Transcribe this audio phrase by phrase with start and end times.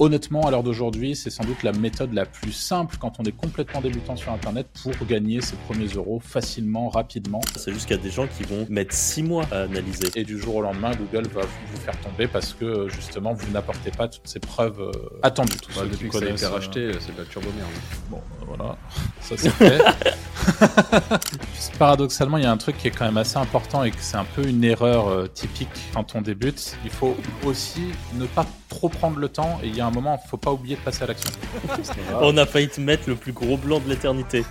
[0.00, 3.32] Honnêtement, à l'heure d'aujourd'hui, c'est sans doute la méthode la plus simple quand on est
[3.32, 7.40] complètement débutant sur Internet pour gagner ses premiers euros facilement, rapidement.
[7.56, 10.08] C'est juste qu'il y a des gens qui vont mettre six mois à analyser.
[10.14, 13.90] Et du jour au lendemain, Google va vous faire tomber parce que justement, vous n'apportez
[13.90, 15.56] pas toutes ces preuves euh, attendues.
[15.60, 17.68] Tous bah, depuis que ça a été racheté, euh, c'est de la turbo merde.
[18.08, 18.78] Bon, euh, voilà,
[19.20, 19.78] ça c'est fait.
[21.78, 24.16] Paradoxalement, il y a un truc qui est quand même assez important et que c'est
[24.16, 26.76] un peu une erreur typique quand on débute.
[26.84, 30.18] Il faut aussi ne pas trop prendre le temps et il y a un moment,
[30.18, 31.30] faut pas oublier de passer à l'action.
[32.20, 34.44] On a failli te mettre le plus gros blanc de l'éternité.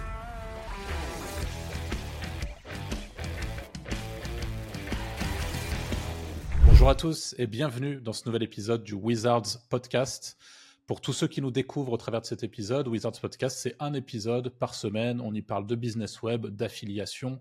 [6.66, 10.38] Bonjour à tous et bienvenue dans ce nouvel épisode du Wizards Podcast.
[10.88, 13.94] Pour tous ceux qui nous découvrent au travers de cet épisode, Wizards Podcast, c'est un
[13.94, 15.20] épisode par semaine.
[15.20, 17.40] On y parle de business web, d'affiliation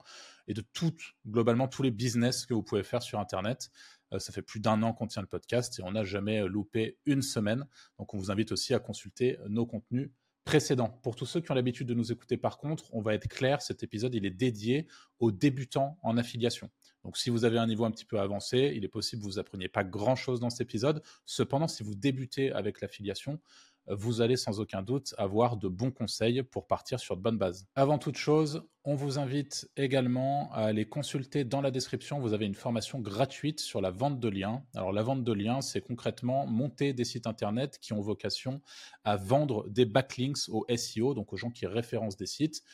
[0.49, 0.97] et de tout,
[1.29, 3.71] globalement, tous les business que vous pouvez faire sur Internet.
[4.13, 6.49] Euh, ça fait plus d'un an qu'on tient le podcast et on n'a jamais euh,
[6.49, 7.69] loupé une semaine.
[8.01, 10.11] Donc on vous invite aussi à consulter euh, nos contenus
[10.45, 10.99] précédents.
[11.05, 13.63] Pour tous ceux qui ont l'habitude de nous écouter par contre, on va être clair,
[13.63, 14.89] cet épisode il est dédié
[15.21, 16.69] aux débutants en affiliation.
[17.07, 19.39] Donc si vous avez un niveau un petit peu avancé, il est possible que vous
[19.39, 21.05] appreniez pas grand-chose dans cet épisode.
[21.25, 23.39] Cependant, si vous débutez avec l'affiliation,
[23.87, 27.69] vous allez sans aucun doute avoir de bons conseils pour partir sur de bonnes bases.
[27.77, 32.19] Avant toute chose, on vous invite également à aller consulter dans la description.
[32.19, 34.65] Vous avez une formation gratuite sur la vente de liens.
[34.75, 38.61] Alors la vente de liens, c'est concrètement monter des sites internet qui ont vocation
[39.05, 42.65] à vendre des backlinks au SEO, donc aux gens qui référencent des sites.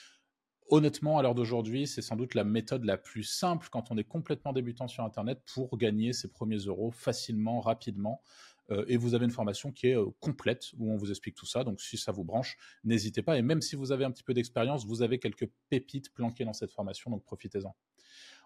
[0.72, 4.04] Honnêtement, à l'heure d'aujourd'hui, c'est sans doute la méthode la plus simple quand on est
[4.04, 8.22] complètement débutant sur Internet pour gagner ses premiers euros facilement, rapidement.
[8.70, 11.44] Euh, et vous avez une formation qui est euh, complète où on vous explique tout
[11.44, 11.62] ça.
[11.62, 13.36] Donc si ça vous branche, n'hésitez pas.
[13.36, 16.54] Et même si vous avez un petit peu d'expérience, vous avez quelques pépites planquées dans
[16.54, 17.76] cette formation, donc profitez-en.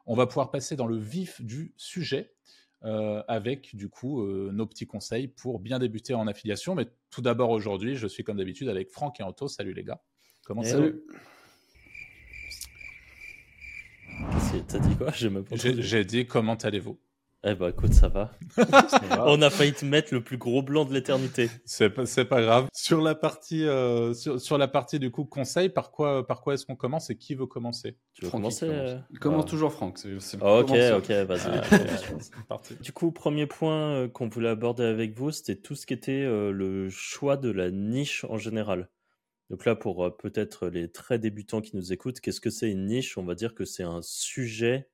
[0.04, 2.34] On va pouvoir passer dans le vif du sujet.
[2.84, 6.74] Euh, avec du coup nos petits conseils pour bien débuter en affiliation.
[6.74, 9.46] Mais tout d'abord aujourd'hui, je suis comme d'habitude avec Franck et Anto.
[9.46, 10.02] Salut les gars.
[10.44, 10.88] Comment ça va?
[14.68, 15.12] T'as dit quoi?
[15.52, 16.98] J'ai dit comment allez-vous?
[17.48, 18.32] Eh ben écoute, ça va.
[19.26, 21.48] On a failli te mettre le plus gros blanc de l'éternité.
[21.64, 22.66] C'est pas, pas grave.
[22.72, 26.66] Sur la partie, euh, sur, la partie du coup conseil, par quoi, par quoi est-ce
[26.66, 27.98] qu'on commence et qui veut commencer?
[28.14, 30.00] Tu veux commencer euh, commence, toujours Franck.
[30.40, 31.60] ok, ok, vas-y.
[32.50, 35.94] Ah, du coup, premier point euh, qu'on voulait aborder avec vous, c'était tout ce qui
[35.94, 38.88] était le choix de la niche en général.
[39.50, 43.16] Donc là, pour peut-être les très débutants qui nous écoutent, qu'est-ce que c'est une niche?
[43.16, 44.88] On va dire que c'est un sujet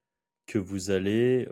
[0.46, 1.48] que vous allez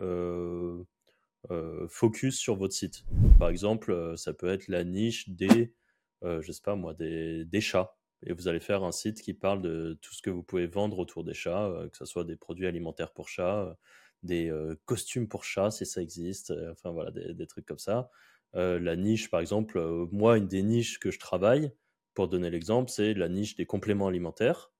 [1.89, 3.03] focus sur votre site.
[3.39, 5.73] Par exemple, ça peut être la niche des,
[6.21, 7.95] je sais pas moi, des, chats.
[8.23, 10.99] Et vous allez faire un site qui parle de tout ce que vous pouvez vendre
[10.99, 13.75] autour des chats, que ce soit des produits alimentaires pour chats,
[14.21, 14.53] des
[14.85, 18.11] costumes pour chats si ça existe, enfin voilà, des, trucs comme ça.
[18.53, 19.79] la niche, par exemple,
[20.11, 21.71] moi, une des niches que je travaille,
[22.13, 24.71] pour donner l'exemple, c'est la niche des compléments alimentaires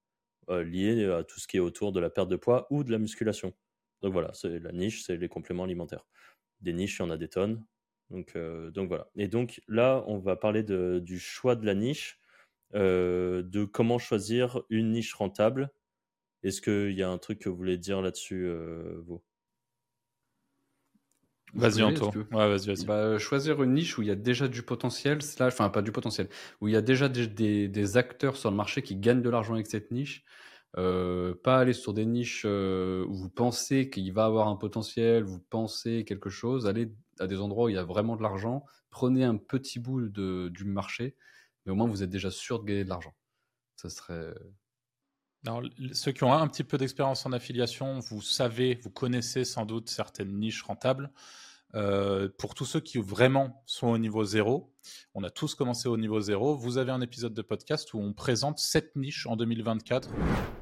[0.49, 2.97] liés à tout ce qui est autour de la perte de poids ou de la
[2.97, 3.53] musculation.
[4.01, 6.05] Donc voilà, c'est la niche, c'est les compléments alimentaires.
[6.61, 7.65] Des niches, il y en a des tonnes.
[8.09, 9.09] Donc, euh, voilà.
[9.15, 12.19] Et donc là, on va parler du choix de la niche,
[12.75, 15.71] euh, de comment choisir une niche rentable.
[16.43, 19.23] Est-ce qu'il y a un truc que vous voulez dire là-dessus, euh, vous?
[21.53, 22.11] Vas-y, Anto.
[22.31, 22.85] Ouais, vas-y, vas-y.
[22.85, 26.29] Bah, choisir une niche où il y a déjà du potentiel, enfin, pas du potentiel,
[26.61, 29.53] où il y a déjà des, des, acteurs sur le marché qui gagnent de l'argent
[29.53, 30.23] avec cette niche,
[30.77, 35.23] euh, pas aller sur des niches euh, où vous pensez qu'il va avoir un potentiel,
[35.23, 38.63] vous pensez quelque chose, allez à des endroits où il y a vraiment de l'argent,
[38.89, 41.15] prenez un petit bout de, du marché,
[41.65, 43.13] mais au moins vous êtes déjà sûr de gagner de l'argent.
[43.75, 44.33] Ça serait.
[45.45, 45.63] Alors,
[45.93, 49.89] ceux qui ont un petit peu d'expérience en affiliation, vous savez, vous connaissez sans doute
[49.89, 51.11] certaines niches rentables.
[51.73, 54.73] Euh, pour tous ceux qui vraiment sont au niveau zéro,
[55.13, 56.55] on a tous commencé au niveau zéro.
[56.55, 60.09] Vous avez un épisode de podcast où on présente sept niches en 2024,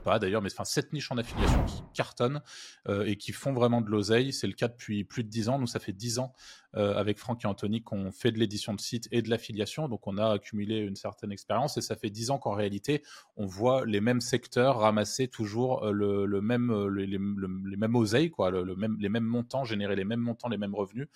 [0.03, 2.41] pas d'ailleurs, mais enfin sept niches en affiliation qui cartonnent
[2.87, 4.33] euh, et qui font vraiment de l'oseille.
[4.33, 5.59] C'est le cas depuis plus de dix ans.
[5.59, 6.33] Nous, ça fait dix ans
[6.75, 9.87] euh, avec Franck et Anthony qu'on fait de l'édition de site et de l'affiliation.
[9.87, 13.03] Donc, on a accumulé une certaine expérience et ça fait dix ans qu'en réalité,
[13.37, 19.09] on voit les mêmes secteurs ramasser toujours euh, le, même, les, mêmes oseilles, quoi, les
[19.09, 21.07] mêmes montants, générer les mêmes montants, les mêmes revenus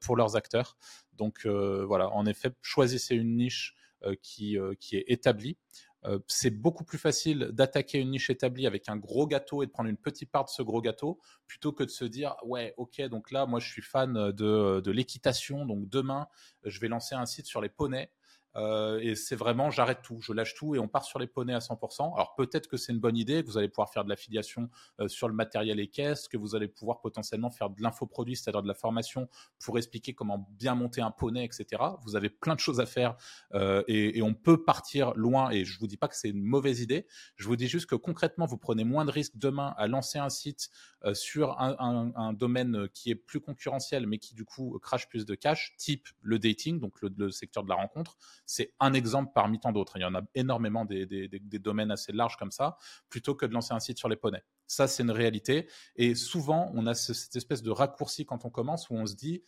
[0.00, 0.76] pour leurs acteurs.
[1.16, 3.74] Donc, voilà, en effet, choisissez une niche
[4.06, 5.56] euh, qui, euh, qui est établie.
[6.04, 9.70] Euh, c'est beaucoup plus facile d'attaquer une niche établie avec un gros gâteau et de
[9.70, 13.00] prendre une petite part de ce gros gâteau plutôt que de se dire ouais ok
[13.08, 16.26] donc là moi je suis fan de, de l'équitation donc demain
[16.64, 18.10] je vais lancer un site sur les poneys
[18.56, 21.54] Euh, et c'est vraiment, j'arrête tout, je lâche tout et on part sur les poneys
[21.54, 22.14] à 100%.
[22.14, 24.70] Alors peut-être que c'est une bonne idée, que vous allez pouvoir faire de l'affiliation
[25.00, 28.62] euh, sur le matériel et caisse, que vous allez pouvoir potentiellement faire de l'infoproduit, c'est-à-dire
[28.62, 29.28] de la formation
[29.64, 31.82] pour expliquer comment bien monter un poney, etc.
[32.02, 33.16] Vous avez plein de choses à faire
[33.54, 35.50] euh, et, on peut partir loin.
[35.50, 37.06] Et je vous dis pas que c'est une mauvaise idée.
[37.36, 40.30] Je vous dis juste que concrètement, vous prenez moins de risques demain à lancer un
[40.30, 40.70] site
[41.12, 45.74] sur un, domaine qui est plus concurrentiel, mais qui du coup crache plus de cash,
[45.76, 49.96] type le dating, donc le secteur de la rencontre c'est un exemple parmi tant d'autres.
[49.96, 52.76] Il y en a énormément des, domaines assez larges comme ça,
[53.08, 54.42] plutôt que de lancer un site sur les poneys.
[54.66, 55.68] Ça, c'est une réalité.
[55.96, 59.42] Et souvent, on a cette espèce de raccourci quand on commence où on se dit,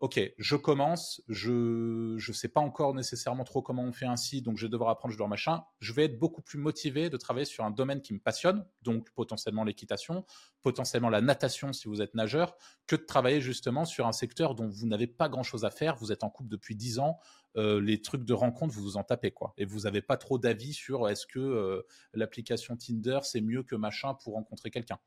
[0.00, 4.58] OK, je commence, je ne sais pas encore nécessairement trop comment on fait site, donc
[4.58, 5.64] je vais devoir apprendre, je dois machin.
[5.80, 9.10] Je vais être beaucoup plus motivé de travailler sur un domaine qui me passionne, donc
[9.12, 10.26] potentiellement l'équitation,
[10.60, 12.56] potentiellement la natation si vous êtes nageur,
[12.86, 15.96] que de travailler justement sur un secteur dont vous n'avez pas grand-chose à faire.
[15.96, 17.18] Vous êtes en couple depuis 10 ans,
[17.56, 19.54] euh, les trucs de rencontre, vous vous en tapez quoi.
[19.56, 21.82] Et vous n'avez pas trop d'avis sur est-ce que euh,
[22.12, 24.98] l'application Tinder c'est mieux que machin pour rencontrer quelqu'un.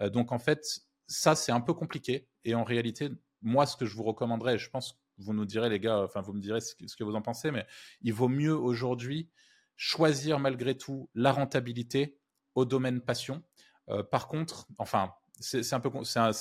[0.00, 0.64] Euh, donc en fait,
[1.08, 2.28] ça c'est un peu compliqué.
[2.44, 3.10] Et en réalité,
[3.42, 6.20] moi, ce que je vous recommanderais, je pense que vous nous direz, les gars, enfin,
[6.20, 7.66] vous me direz ce que, vous en pensez, mais
[8.02, 9.30] il vaut mieux aujourd'hui
[9.76, 12.18] choisir malgré tout la rentabilité
[12.54, 13.42] au domaine passion.
[13.88, 15.90] Euh, par contre, enfin, c'est un peu,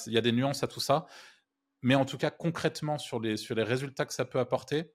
[0.07, 1.05] il y a des nuances à tout ça,
[1.81, 4.93] mais en tout cas, concrètement, sur les, sur les résultats que ça peut apporter,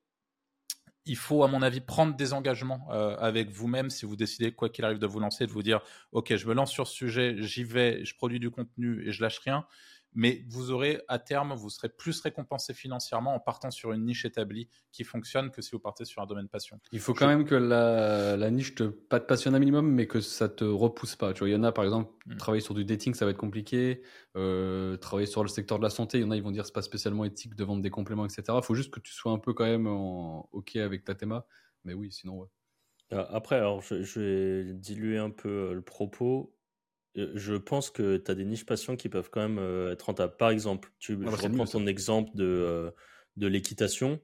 [1.07, 4.69] il faut, à mon avis, prendre des engagements euh, avec vous-même si vous décidez, quoi
[4.69, 5.81] qu'il arrive, de vous lancer, de vous dire,
[6.13, 9.23] OK, je me lance sur ce sujet, j'y vais, je produis du contenu et je
[9.23, 9.67] lâche rien
[10.15, 14.25] mais vous aurez à terme, vous serez plus récompensé financièrement en partant sur une niche
[14.25, 16.81] établie qui fonctionne que si vous partez sur un domaine passion.
[16.93, 20.21] Il faut quand même que la, niche te, pas te passionne un minimum, mais que
[20.21, 21.33] ça te repousse pas.
[21.33, 22.37] Tu vois, il y en a par exemple, mm.
[22.37, 24.03] travailler sur du dating, ça va être compliqué.
[24.37, 26.67] Euh, travailler sur le secteur de la santé, il y en a, ils vont dire
[26.67, 28.43] c'est pas spécialement éthique de vendre des compléments, etc.
[28.57, 31.47] Il faut juste que tu sois un peu quand même ok avec ta théma.
[31.85, 32.49] Mais oui, sinon, ouais.
[33.13, 36.55] Euh, après, alors je, je vais diluer un peu euh, le propos
[37.35, 40.37] je pense que tu as des niches passions qui peuvent quand même être rentables.
[40.37, 42.93] Par exemple, tu ah bah, reprends ton exemple de,
[43.37, 44.21] de l'équitation.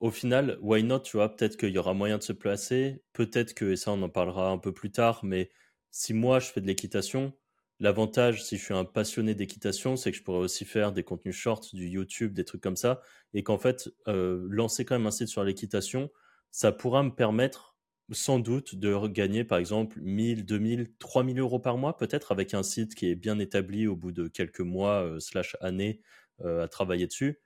[0.00, 3.54] Au final, why not, tu vois, peut-être qu'il y aura moyen de se placer, peut-être
[3.54, 5.50] que, et ça on en parlera un peu plus tard, mais
[5.90, 7.32] si moi je fais de l'équitation,
[7.80, 11.36] l'avantage, si je suis un passionné d'équitation, c'est que je pourrais aussi faire des contenus
[11.36, 13.00] shorts, du YouTube, des trucs comme ça,
[13.32, 16.10] et qu'en fait, lancer quand même un site sur l'équitation,
[16.50, 17.73] ça pourra me permettre
[18.12, 22.62] sans doute de gagner par exemple 1000, 2000, 3000 euros par mois peut-être avec un
[22.62, 26.00] site qui est bien établi au bout de quelques mois euh, slash années
[26.40, 27.40] euh, à travailler dessus.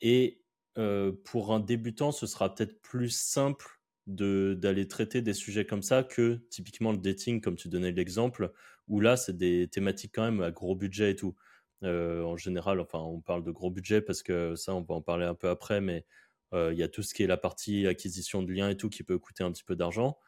[0.00, 0.42] Et
[0.78, 6.02] euh, pour un débutant, ce sera peut-être plus simple d'aller traiter des sujets comme ça
[6.02, 8.52] que typiquement le dating comme tu donnais l'exemple
[8.88, 11.36] où là c'est des thématiques quand même à gros budget et tout.
[11.82, 15.26] en général, enfin on parle de gros budget parce que ça on va en parler
[15.26, 16.04] un peu après, mais
[16.52, 19.02] il y a tout ce qui est la partie acquisition de liens et tout qui
[19.04, 20.18] peut coûter un petit peu d'argent.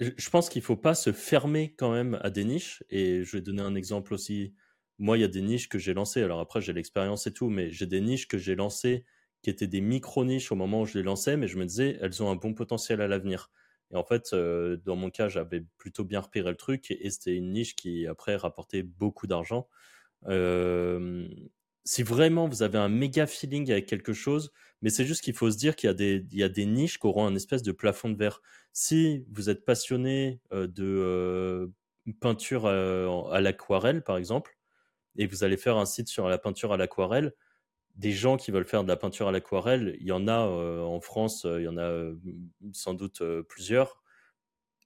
[0.00, 2.82] je pense qu'il ne faut pas se fermer quand même à des niches.
[2.90, 4.54] Et je vais donner un exemple aussi.
[4.98, 6.22] Moi, il y a des niches que j'ai lancées.
[6.22, 9.04] Alors après, j'ai l'expérience et tout, mais j'ai des niches que j'ai lancées
[9.42, 12.22] qui étaient des micro-niches au moment où je les lançais, mais je me disais, elles
[12.22, 13.50] ont un bon potentiel à l'avenir.
[13.92, 17.52] Et en fait, dans mon cas, j'avais plutôt bien repéré le truc et c'était une
[17.52, 19.68] niche qui, après, rapportait beaucoup d'argent
[21.86, 24.52] si vraiment vous avez un méga feeling avec quelque chose,
[24.82, 27.34] mais c'est juste qu'il faut se dire qu'il y, a des, niches qui auront un
[27.36, 28.42] espèce de plafond de verre.
[28.72, 31.68] Si vous êtes passionné euh, de euh,
[32.20, 34.58] peinture euh, à, l'aquarelle, par exemple,
[35.16, 37.32] et vous allez faire un site sur la peinture à l'aquarelle,
[37.94, 41.00] des gens qui veulent faire de la peinture à l'aquarelle, il y en a en
[41.00, 42.12] France, il y en a
[42.72, 44.02] sans doute plusieurs,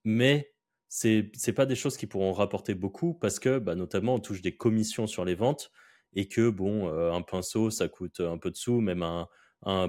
[0.05, 0.53] mais
[0.89, 4.43] c'est c'est pas des choses qui pourront rapporter beaucoup parce que bah, notamment on touche
[4.43, 5.73] des commissions sur les ventes
[6.15, 9.29] et que bon, euh, un pinceau, ça coûte un peu de sous, même un,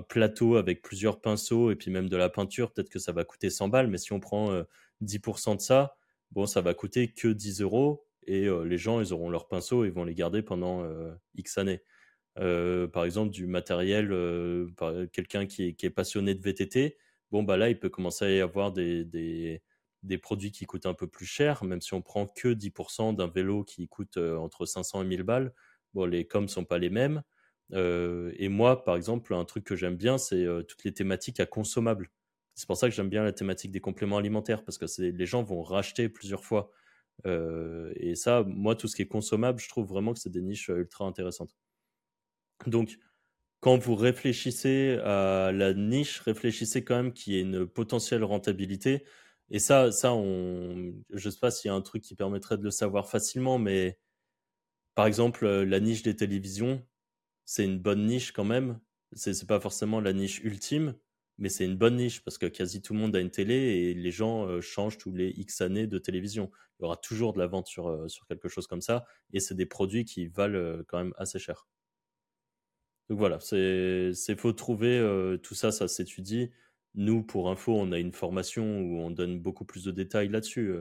[0.09, 3.49] plateau avec plusieurs pinceaux et puis même de la peinture, peut-être que ça va coûter
[3.49, 4.51] 100 balles, mais si on prend
[5.01, 5.95] 10% euh, de ça,
[6.31, 9.85] bon, ça va coûter que 10 euros et euh, les gens, ils auront leurs pinceaux,
[9.85, 10.85] ils vont les garder pendant
[11.35, 11.81] X années.
[12.35, 14.09] par exemple, du matériel,
[15.13, 16.97] quelqu'un qui est, passionné de VTT,
[17.31, 19.61] bon, bah là, il peut commencer à y avoir des, des,
[20.03, 23.27] des, produits qui coûtent un peu plus cher, même si on prend que 10% d'un
[23.27, 25.53] vélo qui coûte entre 500 et 1000 balles
[25.93, 27.23] Bon, les coms sont pas les mêmes.
[27.73, 31.39] Euh, et moi, par exemple, un truc que j'aime bien, c'est euh, toutes les thématiques
[31.39, 32.09] à consommables.
[32.55, 35.43] C'est pour ça que j'aime bien la thématique des compléments alimentaires, parce que les gens
[35.43, 36.71] vont racheter plusieurs fois.
[37.25, 40.41] Euh, et ça, moi, tout ce qui est consommable, je trouve vraiment que c'est des
[40.41, 41.55] niches ultra intéressantes.
[42.67, 42.97] Donc,
[43.61, 49.05] quand vous réfléchissez à la niche, réfléchissez quand même qu'il y ait une potentielle rentabilité.
[49.51, 52.57] Et ça, ça on, je ne sais pas s'il y a un truc qui permettrait
[52.57, 53.99] de le savoir facilement, mais
[54.95, 56.85] par exemple, euh, la niche des télévisions,
[57.45, 58.79] c'est une bonne niche quand même.
[59.13, 60.95] C'est pas forcément la niche ultime,
[61.37, 63.93] mais c'est une bonne niche parce que quasi tout le monde a une télé et
[63.93, 66.51] les gens euh, changent tous les X années de télévision.
[66.79, 69.39] Il y aura toujours de la vente sur, euh, sur quelque chose comme ça et
[69.39, 71.67] c'est des produits qui valent euh, quand même assez cher.
[73.09, 76.49] Donc voilà, c'est faut trouver tout ça, ça s'étudie.
[76.95, 80.73] Nous, pour info, on a une formation où on donne beaucoup plus de détails là-dessus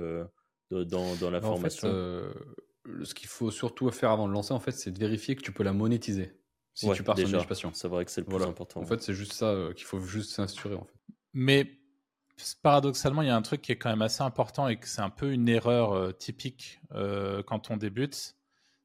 [0.70, 0.84] dans,
[1.16, 1.88] dans, la formation.
[1.88, 2.54] En fait,
[3.04, 5.52] ce qu'il faut surtout faire avant de lancer, en fait, c'est de vérifier que tu
[5.52, 6.36] peux la monétiser.
[6.74, 7.74] Si tu pars sur une.
[7.74, 8.80] C'est vrai que c'est le plus important.
[8.80, 10.38] En fait, c'est juste ça qu'il faut juste.
[10.38, 10.70] En fait.
[11.34, 11.78] Mais
[12.62, 15.02] paradoxalement, il y a un truc qui est quand même assez important et que c'est
[15.02, 16.80] un peu une erreur typique
[17.46, 18.34] quand on débute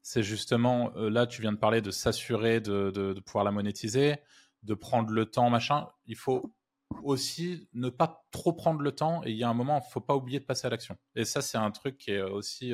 [0.06, 4.14] c'est justement, euh, là, tu viens de parler de s'assurer de, pouvoir la monétiser,
[4.62, 5.88] de prendre le temps, machin.
[6.06, 6.54] Il faut
[7.02, 9.90] aussi ne pas trop prendre le temps et il y a un moment, il ne
[9.90, 10.96] faut pas oublier de passer à l'action.
[11.16, 12.72] Et ça, c'est un truc qui est aussi.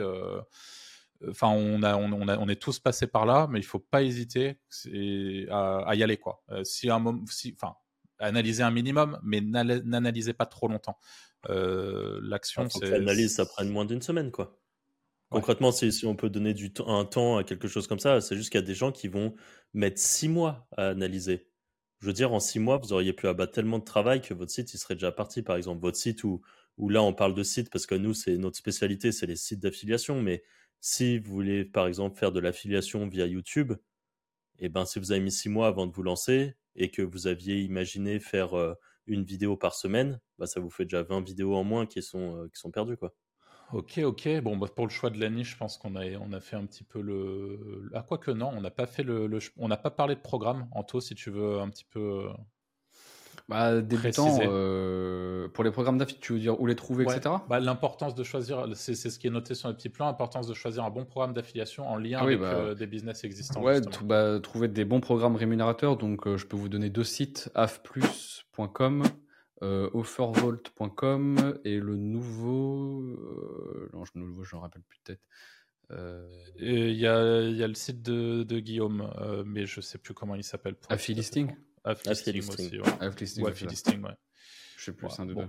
[1.22, 3.66] Euh, enfin, on, a, on, a, on, est tous passés par là, mais il ne
[3.66, 4.58] faut pas hésiter
[5.50, 6.16] à, y aller.
[6.16, 6.42] Quoi.
[6.50, 7.74] Euh, si un moment, si, enfin,
[8.18, 10.98] analyser un minimum, mais n'analysez pas trop longtemps.
[11.48, 12.90] L'action, c'est.
[12.90, 14.58] L'analyse, ça prenne moins d'une semaine, quoi.
[15.32, 18.50] Concrètement, si, on peut donner du un temps à quelque chose comme ça, c'est juste
[18.50, 19.34] qu'il y a des gens qui vont
[19.72, 21.48] mettre six mois à analyser.
[22.00, 24.50] Je veux dire, en six mois, vous auriez pu abattre tellement de travail que votre
[24.50, 25.42] site il serait déjà parti.
[25.42, 26.42] Par exemple, votre site où,
[26.76, 29.60] où là on parle de site parce que nous, c'est notre spécialité, c'est les sites
[29.60, 30.20] d'affiliation.
[30.20, 30.42] Mais
[30.82, 33.72] si vous voulez, par exemple, faire de l'affiliation via YouTube,
[34.58, 37.02] et eh ben, si vous avez mis six mois avant de vous lancer et que
[37.02, 38.74] vous aviez imaginé faire euh,
[39.06, 42.36] une vidéo par semaine, bah, ça vous fait déjà 20 vidéos en moins qui sont,
[42.36, 42.96] euh, qui sont perdues.
[42.96, 43.14] Quoi.
[43.72, 44.40] Ok, ok.
[44.40, 46.84] Bon, bah, pour le choix de la niche, je pense qu'on a, fait un petit
[46.84, 47.88] peu le.
[47.94, 50.68] Ah, quoi que non, on n'a pas fait le, on n'a pas parlé de programme.
[50.72, 52.28] Anto, si tu veux un petit peu.
[53.52, 57.36] Bah, débutant, euh, pour les programmes d'affiliation, tu veux dire où les trouver, etc.
[57.48, 60.54] Bah, l'importance de choisir, c'est, ce qui est noté sur le petit plan, l'importance de
[60.54, 63.62] choisir un bon programme d'affiliation en lien ah avec bah, euh, des business existants.
[63.62, 65.96] Ouais, bah, trouver des bons programmes rémunérateurs.
[65.96, 69.04] Donc, euh, je peux vous donner deux sites, afplus.com
[69.62, 73.00] offervault.com et le nouveau.
[73.92, 74.98] Non, le nouveau, je ne me rappelle plus.
[75.92, 79.08] Euh, il y, a, y, a, le site de, de Guillaume,
[79.46, 80.74] mais je ne sais plus comment il s'appelle.
[80.88, 81.52] Affilisting
[81.84, 82.80] Affilisting aussi.
[82.80, 82.88] Ouais.
[83.00, 83.50] Affilisting, ouais.
[83.50, 84.14] Affilisting, ouais.
[84.76, 85.48] Je sais plus, c'est un de deux.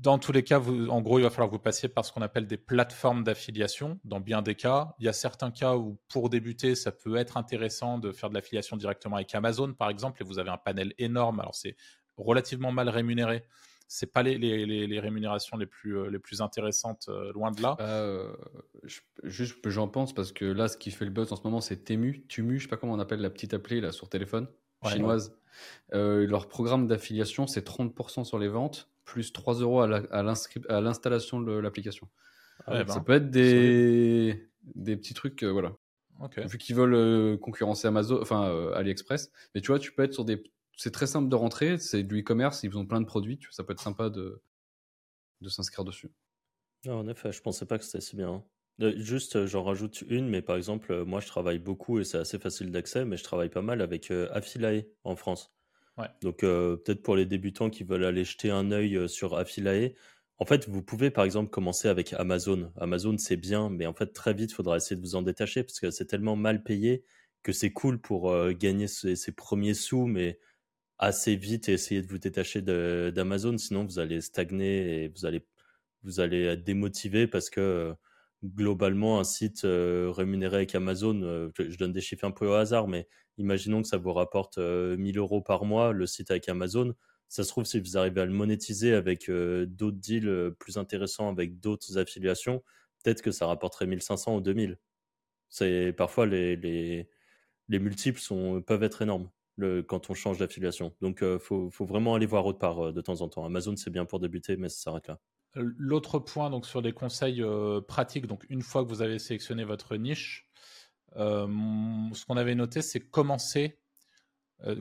[0.00, 2.12] Dans tous les cas, vous, en gros, il va falloir que vous passiez par ce
[2.12, 3.98] qu'on appelle des plateformes d'affiliation.
[4.04, 7.36] Dans bien des cas, il y a certains cas où, pour débuter, ça peut être
[7.36, 10.94] intéressant de faire de l'affiliation directement avec Amazon, par exemple, et vous avez un panel
[10.98, 11.40] énorme.
[11.40, 11.74] Alors, c'est
[12.16, 13.42] relativement mal rémunérés.
[13.88, 17.74] C'est pas les, les, rémunérations les plus, euh, les plus intéressantes, euh, loin de là.
[17.80, 18.36] Euh,
[19.24, 21.84] juste, j'en pense parce que là, ce qui fait le buzz en ce moment, c'est
[21.84, 22.26] Temu.
[22.28, 24.46] Tumu, je sais pas comment on appelle la petite appli là sur téléphone
[24.86, 25.34] chinoise.
[25.92, 30.22] leur programme d'affiliation, c'est 30% sur les ventes, plus 3 euros à
[30.80, 32.08] l'installation de l'application.
[32.66, 35.72] Ah ça ben, peut être des, des petits trucs, voilà.
[36.36, 39.30] Vu qu'ils veulent concurrencer Amazon, enfin AliExpress.
[39.54, 40.42] Mais tu vois, tu peux être sur des
[40.78, 43.72] c'est très simple de rentrer, c'est du e-commerce, ils ont plein de produits, ça peut
[43.72, 44.40] être sympa de,
[45.40, 46.08] de s'inscrire dessus.
[46.86, 48.44] Ah, en effet, je pensais pas que c'était si bien.
[48.80, 52.04] Euh, juste, euh, j'en rajoute une, mais par exemple, euh, moi je travaille beaucoup et
[52.04, 55.52] c'est assez facile d'accès, mais je travaille pas mal avec Affilae en France.
[56.22, 59.94] Donc peut-être pour les débutants qui veulent aller jeter un œil sur Affilae,
[60.38, 62.72] en fait, vous pouvez par exemple commencer avec Amazon.
[62.76, 65.64] Amazon, c'est bien, mais en fait, très vite, il faudra essayer de vous en détacher
[65.64, 67.02] parce que c'est tellement mal payé
[67.42, 70.38] que c'est cool pour gagner ses, premiers sous, mais
[70.98, 75.44] assez vite et essayer de vous détacher d'Amazon, sinon vous allez stagner et vous allez,
[76.02, 77.94] vous allez être démotivé parce que euh,
[78.44, 82.52] globalement, un site euh, rémunéré avec Amazon, euh, je, donne des chiffres un peu au
[82.52, 86.94] hasard, mais imaginons que ça vous rapporte 1000 euros par mois, le site avec Amazon.
[87.28, 91.60] Ça se trouve, si vous arrivez à le monétiser avec d'autres deals plus intéressants, avec
[91.60, 92.62] d'autres affiliations,
[93.02, 94.78] peut-être que ça rapporterait 1500 ou 2000.
[95.50, 97.08] C'est parfois les, les,
[97.68, 98.20] les multiples
[98.66, 99.30] peuvent être énormes
[99.86, 100.94] quand on change d'affiliation.
[101.00, 103.44] Donc, il euh, faut, vraiment aller voir autre part euh, de temps en temps.
[103.44, 105.18] Amazon, c'est bien pour débuter, mais ça s'arrête là.
[105.56, 107.42] Euh, l'autre point, donc sur des conseils
[107.86, 110.48] pratiques, donc une fois que vous avez sélectionné votre niche,
[111.16, 113.80] ce qu'on avait noté, c'est commencer,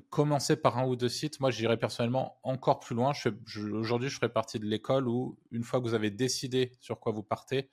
[0.09, 1.39] commencer par un ou deux sites.
[1.39, 3.13] Moi, j'irais personnellement encore plus loin.
[3.73, 7.11] Aujourd'hui, je ferai partie de l'école où, une fois que vous avez décidé sur quoi
[7.11, 7.71] vous partez,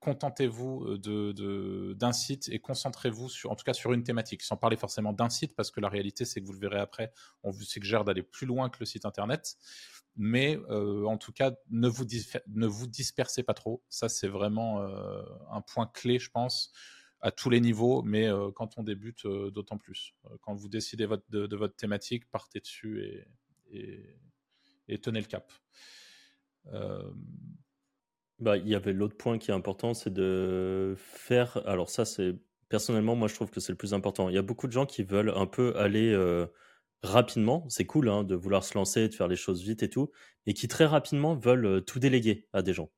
[0.00, 4.76] contentez-vous euh, d'un site et concentrez-vous sur, en tout cas sur une thématique, sans parler
[4.76, 7.64] forcément d'un site, parce que la réalité, c'est que vous le verrez après, on vous
[7.64, 9.56] suggère d'aller plus loin que le site internet.
[10.18, 12.04] Mais euh, en tout cas, ne vous,
[12.48, 13.82] ne vous dispersez pas trop.
[13.88, 16.72] Ça, c'est vraiment euh, un point clé, je pense,
[17.20, 20.14] à tous les niveaux, mais quand on débute, d'autant plus.
[20.40, 23.26] quand vous décidez de, votre thématique, partez dessus
[23.72, 24.06] et,
[24.86, 25.52] et, tenez le cap.
[28.40, 31.60] Bah, il y avait l'autre point qui est important, c'est de faire.
[31.66, 32.36] Alors ça, c'est
[32.68, 34.28] personnellement, moi, je trouve que c'est le plus important.
[34.28, 36.46] Il y a beaucoup de gens qui veulent un peu aller euh,
[37.02, 40.10] rapidement, c'est cool hein, de vouloir se lancer, de faire les choses vite et tout,
[40.46, 42.90] et qui très rapidement veulent tout déléguer à des gens.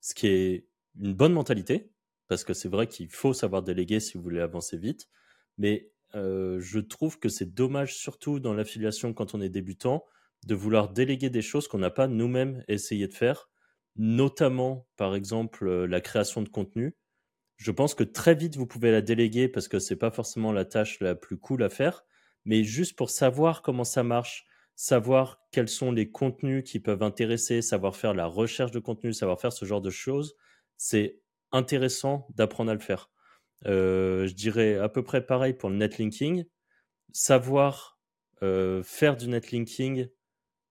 [0.00, 0.66] Ce qui est
[1.00, 1.92] une bonne mentalité,
[2.28, 5.08] parce que c'est vrai qu'il faut savoir déléguer si vous voulez avancer vite,
[5.56, 10.04] mais je trouve que c'est dommage, surtout dans l'affiliation quand on est débutant,
[10.46, 13.50] de vouloir déléguer des choses qu'on n'a pas nous-mêmes essayé de faire,
[13.96, 16.96] notamment par exemple la création de contenu.
[17.56, 20.64] Je pense que très vite vous pouvez la déléguer parce que c'est pas forcément la
[20.64, 22.04] tâche la plus cool à faire,
[22.48, 27.60] mais juste pour savoir comment ça marche, savoir quels sont les contenus qui peuvent intéresser,
[27.60, 30.34] savoir faire la recherche de contenu, savoir faire ce genre de choses,
[30.78, 31.20] c'est
[31.52, 33.10] intéressant d'apprendre à le faire.
[33.64, 36.46] je dirais à peu près pareil pour le netlinking.
[37.12, 38.00] Savoir
[38.40, 40.08] faire du netlinking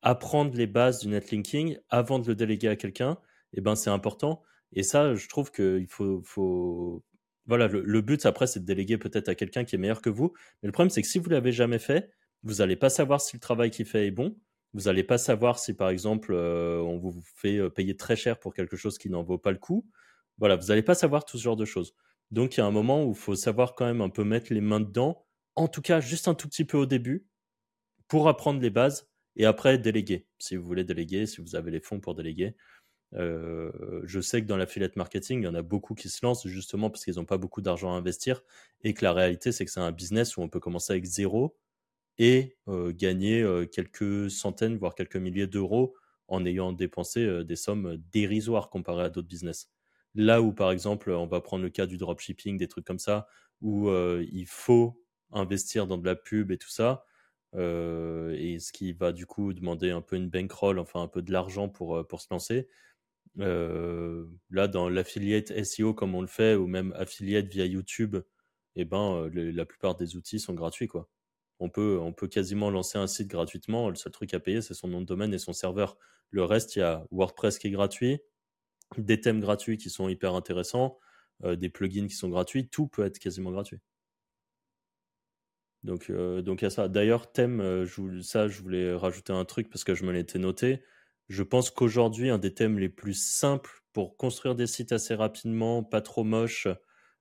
[0.02, 3.20] apprendre les bases du netlinking avant de le déléguer à quelqu'un,
[3.54, 4.42] eh ben c'est important.
[4.74, 7.04] Et ça, je trouve qu'il faut...
[7.48, 10.34] Voilà, le, but après, c'est de déléguer peut-être à quelqu'un qui est meilleur que vous.
[10.62, 12.12] Mais le problème, c'est que si vous l'avez jamais fait,
[12.44, 14.38] vous n'allez pas savoir si le travail qu'il fait est bon.
[14.74, 18.38] Vous n'allez pas savoir si, par exemple, euh, on vous fait euh, payer très cher
[18.38, 19.88] pour quelque chose qui n'en vaut pas le coup.
[20.38, 21.94] Voilà, vous n'allez pas savoir tout ce genre de choses.
[22.32, 24.54] Donc, il y a un moment où il faut savoir quand même un peu mettre
[24.54, 25.26] les mains dedans.
[25.56, 27.26] En tout cas, juste un tout petit peu au début,
[28.10, 30.28] pour apprendre les bases et après, déléguer.
[30.40, 32.56] Si vous voulez déléguer, si vous avez les fonds pour déléguer.
[33.14, 36.90] Je sais que dans l'affiliate marketing, il y en a beaucoup qui se lancent justement
[36.90, 38.44] parce qu'ils n'ont pas beaucoup d'argent à investir
[38.84, 41.58] et que la réalité, c'est que c'est un business où on peut commencer avec zéro
[42.18, 45.96] et gagner quelques centaines, voire quelques milliers d'euros
[46.28, 49.70] en ayant dépensé des sommes dérisoires comparées à d'autres business.
[50.16, 53.28] Là où, par exemple, on va prendre le cas du dropshipping, des trucs comme ça,
[53.62, 57.06] où il faut investir dans de la pub et tout ça,
[57.54, 61.32] et ce qui va du coup demander un peu une bankroll, enfin un peu de
[61.32, 62.68] l'argent pour, pour se lancer.
[63.40, 68.18] Euh, là, dans l'affiliate SEO comme on le fait, ou même affiliate via YouTube,
[68.76, 70.88] eh ben, la plupart des outils sont gratuits.
[70.88, 71.10] Quoi.
[71.60, 73.90] On, peut, on peut quasiment lancer un site gratuitement.
[73.90, 75.98] Le seul truc à payer, c'est son nom de domaine et son serveur.
[76.32, 78.20] Le reste, il y a WordPress qui est gratuit,
[78.98, 81.00] des thèmes gratuits qui sont hyper intéressants,
[81.44, 82.70] des plugins qui sont gratuits.
[82.70, 83.80] Tout peut être quasiment gratuit.
[85.84, 86.88] Donc, euh, donc il y a ça.
[86.88, 87.86] D'ailleurs, thème, euh,
[88.22, 90.84] ça, je voulais rajouter un truc parce que je me l'étais noté.
[91.28, 95.84] Je pense qu'aujourd'hui, un des thèmes les plus simples pour construire des sites assez rapidement,
[95.84, 96.68] pas trop moches.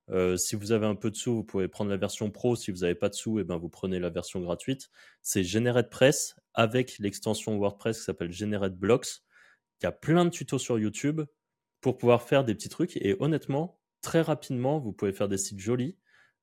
[0.09, 2.55] Euh, si vous avez un peu de sous, vous pouvez prendre la version pro.
[2.55, 4.89] Si vous n'avez pas de sous, eh ben, vous prenez la version gratuite.
[5.21, 9.23] C'est GeneratePress avec l'extension WordPress qui s'appelle GenerateBlocks.
[9.83, 11.21] Y a plein de tutos sur YouTube
[11.81, 12.95] pour pouvoir faire des petits trucs.
[12.97, 15.97] Et honnêtement, très rapidement, vous pouvez faire des sites jolis.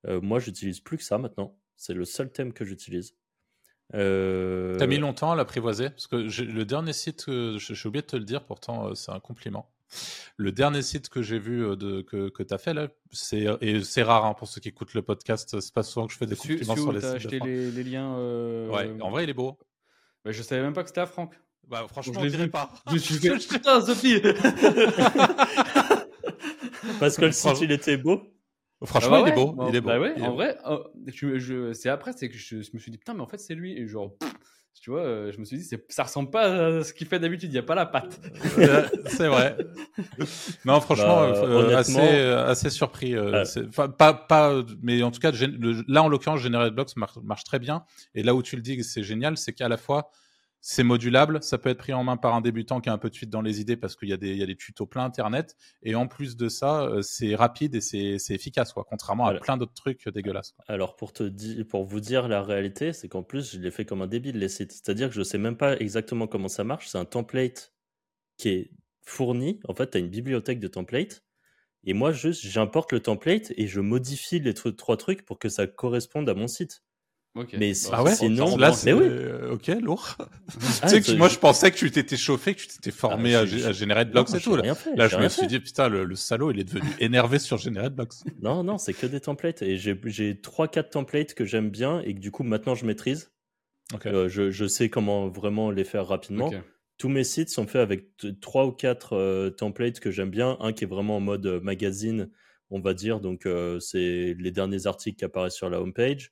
[0.07, 1.57] moi, j'utilise plus que ça maintenant.
[1.77, 3.15] C'est le seul thème que j'utilise.
[3.93, 4.75] Euh...
[4.77, 5.89] T'as mis longtemps à l'apprivoiser?
[5.89, 9.19] Parce que le dernier site, j'ai oublié de te le dire, pourtant euh, c'est un
[9.19, 9.69] compliment.
[10.37, 13.45] Le dernier site que j'ai vu euh, de, que, que tu as fait là, c'est
[13.61, 16.17] et c'est rare hein, pour ceux qui écoutent le podcast, c'est pas souvent que je
[16.17, 17.09] fais des compliments sur les sites.
[17.11, 18.17] acheté les, les, liens.
[18.17, 18.67] Euh...
[18.69, 19.57] Ouais, en vrai il est beau.
[20.25, 21.39] Bah, je savais même pas que c'était à Franck.
[21.67, 22.73] Bah franchement, je, dirais pas.
[22.91, 23.37] Je suis fait.
[23.37, 24.21] Putain, Sophie
[26.99, 28.21] Parce que le site il était beau.
[28.85, 29.87] Franchement, il, est beau, il est beau.
[29.87, 33.13] Bah ouais, en vrai, oh, je, c'est après, c'est que je, me suis dit, putain,
[33.13, 33.77] mais en fait, c'est lui.
[33.77, 34.11] Et genre,
[34.81, 37.49] tu vois, euh, je me suis dit, ça ressemble pas à ce qu'il fait d'habitude,
[37.49, 38.19] il n'y a pas la patte.
[39.07, 39.57] c'est vrai.
[40.65, 43.15] non, franchement, bah, euh, assez, euh, assez surpris.
[43.97, 45.31] pas, pas, mais en tout cas,
[45.87, 47.83] là, en l'occurrence, GenerateBlocks marche, marche très bien.
[48.13, 50.11] Et là où tu le dis, c'est génial, c'est qu'à la fois,
[50.67, 53.11] c'est modulable, ça peut être pris en main par un débutant qui a un peu
[53.11, 55.55] de suite dans les idées parce qu'il y, a des tutos plein internet.
[55.83, 59.57] Et en plus de ça, euh, c'est rapide et c'est efficace, quoi, contrairement à plein
[59.57, 60.55] d'autres trucs dégueulasses.
[60.67, 64.01] Alors pour, te pour vous dire la réalité, c'est qu'en plus, je l'ai fait comme
[64.01, 64.71] un débile les sites.
[64.71, 66.87] C'est-à-dire que je ne sais même pas exactement comment ça marche.
[66.87, 67.75] C'est un template
[68.37, 68.71] qui est
[69.03, 69.59] fourni.
[69.67, 71.23] En fait, tu as une bibliothèque de templates.
[71.83, 75.67] Et moi, juste, j'importe le template et je modifie les trois trucs pour que ça
[75.67, 76.81] corresponde à mon site.
[77.57, 78.91] Mais ah ouais sinon, là, oui.
[78.93, 80.15] Euh, ok, lourd.
[80.81, 83.41] tu sais que moi, je pensais que tu t'étais chauffé, que tu t'étais formé ah,
[83.41, 84.55] à, générer de blocks et tout.
[84.55, 87.89] Là, là je me suis dit, putain, le, salaud, il est devenu énervé sur générer
[87.89, 88.13] de blocks.
[88.41, 89.61] Non, non, c'est que des templates.
[89.61, 93.31] Et j'ai trois, quatre templates que j'aime bien et que du coup, maintenant, je maîtrise.
[94.05, 96.51] Euh, je, je, sais comment vraiment les faire rapidement.
[96.97, 98.05] Tous mes sites sont faits avec
[98.39, 100.55] trois ou quatre euh, templates que j'aime bien.
[100.61, 102.29] Un qui est vraiment en mode magazine,
[102.69, 103.19] on va dire.
[103.19, 103.45] Donc,
[103.81, 106.31] c'est les derniers articles qui apparaissent sur la homepage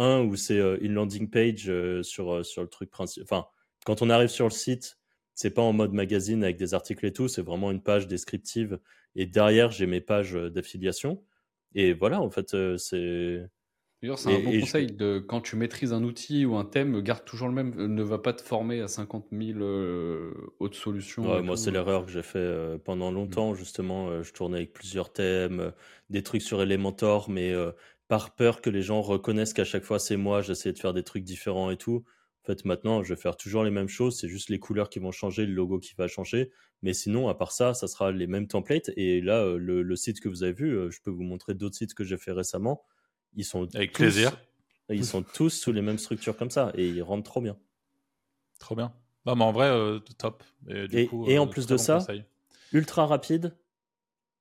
[0.00, 3.24] un où c'est euh, une landing page euh, sur, euh, sur le truc principal.
[3.24, 3.46] Enfin,
[3.84, 4.98] quand on arrive sur le site,
[5.34, 8.80] c'est pas en mode magazine avec des articles et tout, c'est vraiment une page descriptive.
[9.14, 11.22] Et derrière, j'ai mes pages d'affiliation.
[11.74, 13.46] Et voilà, en fait, c'est.
[14.02, 17.24] D'ailleurs, c'est un bon conseil de quand tu maîtrises un outil ou un thème, garde
[17.24, 17.74] toujours le même.
[17.74, 19.60] Ne va pas te former à 50 000
[20.58, 21.42] autres solutions.
[21.42, 23.14] moi, c'est l'erreur que j'ai fait pendant mmh.
[23.14, 23.54] longtemps.
[23.54, 25.72] Justement, je tournais avec plusieurs thèmes,
[26.10, 27.54] des trucs sur Elementor, mais
[28.10, 31.04] par peur que les gens reconnaissent qu'à chaque fois c'est moi, j'essaie de faire des
[31.04, 32.04] trucs différents et tout.
[32.42, 34.98] En fait, maintenant, je vais faire toujours les mêmes choses, c'est juste les couleurs qui
[34.98, 36.50] vont changer, le logo qui va changer.
[36.82, 38.90] Mais sinon, à part ça, ça sera les mêmes templates.
[38.96, 41.76] Et là, euh, le, site que vous avez vu, euh, je peux vous montrer d'autres
[41.76, 42.82] sites que j'ai fait récemment.
[43.36, 44.32] Ils sont avec plaisir.
[44.88, 47.56] Ils sont tous sous les mêmes structures comme ça et ils rentrent trop bien.
[48.58, 48.92] Trop bien.
[49.24, 50.42] Non, mais en vrai, euh, top.
[50.68, 52.04] Et, en plus de ça,
[52.72, 53.56] ultra rapide,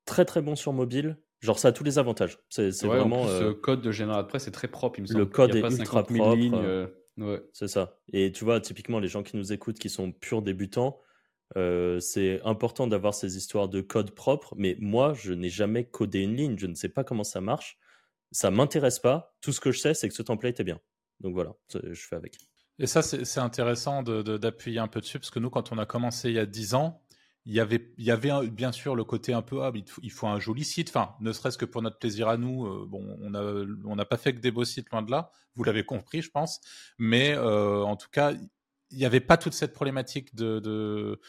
[0.06, 1.18] très très bon sur mobile.
[1.42, 2.38] Genre, ça a tous les avantages.
[2.50, 3.26] C'est vraiment.
[3.26, 5.20] Le code de General Press est très propre, il me semble.
[5.20, 6.90] Le code est ultra propre.
[7.54, 7.98] C'est ça.
[8.12, 11.00] Et tu vois, typiquement, les gens qui nous écoutent, qui sont purs débutants,
[11.58, 14.54] euh, c'est important d'avoir ces histoires de code propre.
[14.58, 16.58] Mais moi, je n'ai jamais codé une ligne.
[16.58, 17.78] Je ne sais pas comment ça marche.
[18.32, 19.36] Ça m'intéresse pas.
[19.42, 20.80] Tout ce que je sais, c'est que ce template est bien.
[21.20, 22.38] Donc voilà, je fais avec.
[22.78, 25.86] Et ça, c'est intéressant d'appuyer de, un peu dessus, parce que nous, quand on a
[25.86, 27.02] commencé il y a 10 ans,
[27.50, 29.72] il y avait, il y avait bien sûr le côté un peu, ah,
[30.04, 32.86] il, faut, un joli site, enfin, ne serait-ce que pour notre plaisir à nous, euh,
[32.88, 33.42] bon, on n'a
[33.86, 36.62] on pas fait que des beaux sites loin de là, vous l'avez compris, je pense,
[37.00, 38.34] mais euh, en tout cas,
[38.92, 41.20] il n'y avait pas toute cette problématique de, de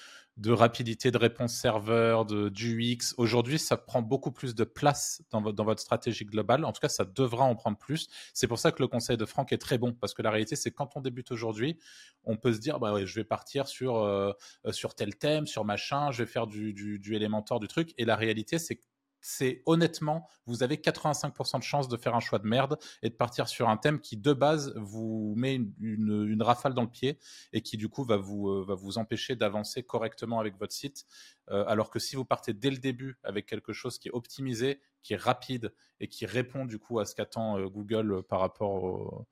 [0.41, 3.15] de rapidité de réponse serveur, de, du UX.
[3.19, 6.65] Aujourd'hui, ça prend beaucoup plus de place dans, dans, votre stratégie globale.
[6.65, 8.09] En tout cas, ça devra en prendre plus.
[8.33, 10.57] C'est pour ça que le conseil de Franck est très bon, parce que la réalité,
[10.57, 11.79] c'est quand on débute aujourd'hui,
[12.25, 14.33] on peut se dire, bah ouais, je vais partir sur, euh,
[14.71, 17.93] sur tel thème, sur machin, je vais faire du, du, du du truc.
[17.99, 18.83] Et la réalité, c'est que
[19.21, 23.15] c'est honnêtement, vous avez 85% de chances de faire un choix de merde et de
[23.15, 27.19] partir sur un thème qui de base vous met une, rafale dans le pied
[27.53, 31.07] et qui du coup va vous, euh, va vous empêcher d'avancer correctement avec votre site.
[31.51, 34.81] Euh, alors que si vous partez dès le début avec quelque chose qui est optimisé,
[35.03, 39.27] qui est rapide et qui répond du coup à ce qu'attend euh, Google par rapport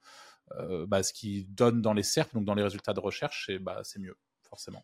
[0.87, 3.81] bah, à ce qu'il donne dans les SERP, donc dans les résultats de recherche, bah,
[3.85, 4.17] c'est mieux,
[4.49, 4.83] forcément.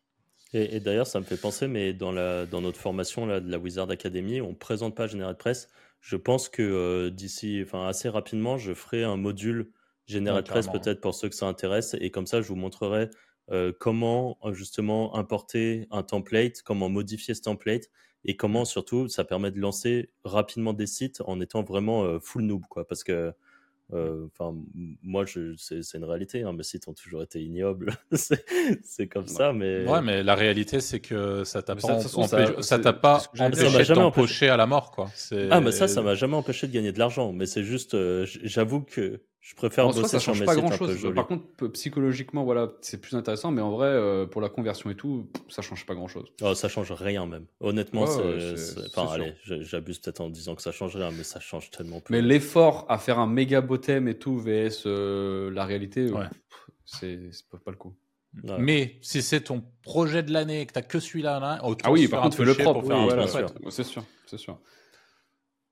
[0.55, 3.59] Et, d'ailleurs, ça me fait penser, mais dans, la, dans notre formation là, de la
[3.59, 5.69] Wizard Academy, on ne présente pas Press.
[6.01, 9.73] Je pense que euh, d'ici, enfin assez rapidement, je ferai un module
[10.45, 11.97] Press peut-être pour ceux que ça intéresse.
[12.01, 13.11] Et comme ça, je vous montrerai
[13.51, 17.91] euh, comment justement importer un template, comment modifier ce template
[18.25, 22.43] et comment surtout ça permet de lancer rapidement des sites en étant vraiment euh, full
[22.43, 22.63] noob.
[22.69, 23.33] Quoi, parce que euh,
[23.93, 24.55] enfin,
[25.03, 25.25] moi,
[25.57, 26.43] c'est une réalité.
[26.43, 27.93] Hein, mes sites ont toujours été ignobles.
[28.83, 29.87] c'est comme ça, mais.
[29.87, 32.01] Ouais, mais la réalité, c'est que ça t'a pas,
[32.61, 35.11] ça t'a pas empêché d'empocher à la mort, quoi.
[35.51, 37.33] Ah, mais ça, ça m'a jamais empêché de gagner de l'argent.
[37.33, 41.07] Mais c'est juste, euh, j'avoue que je préfère en bosser ça change pas grand chose.
[41.15, 44.95] Par contre, psychologiquement, voilà, c'est plus intéressant, mais en vrai, euh, pour la conversion et
[44.95, 46.33] tout, ça change pas grand chose.
[46.41, 47.45] Oh, ça change rien même.
[47.61, 48.97] Honnêtement, c'est.
[48.97, 52.11] enfin, allez, j'abuse peut-être en disant que ça change rien, mais ça change tellement plus.
[52.11, 56.25] Mais l'effort à faire un méga bottom et tout, vs euh, la réalité, ouais.
[56.87, 57.21] c'est
[57.63, 57.95] pas le coup.
[58.59, 62.23] Mais si c'est ton projet de l'année et que tu que celui-là, ah oui, par
[62.23, 63.71] contre, fais le propre.
[63.71, 64.59] c'est sûr, c'est sûr.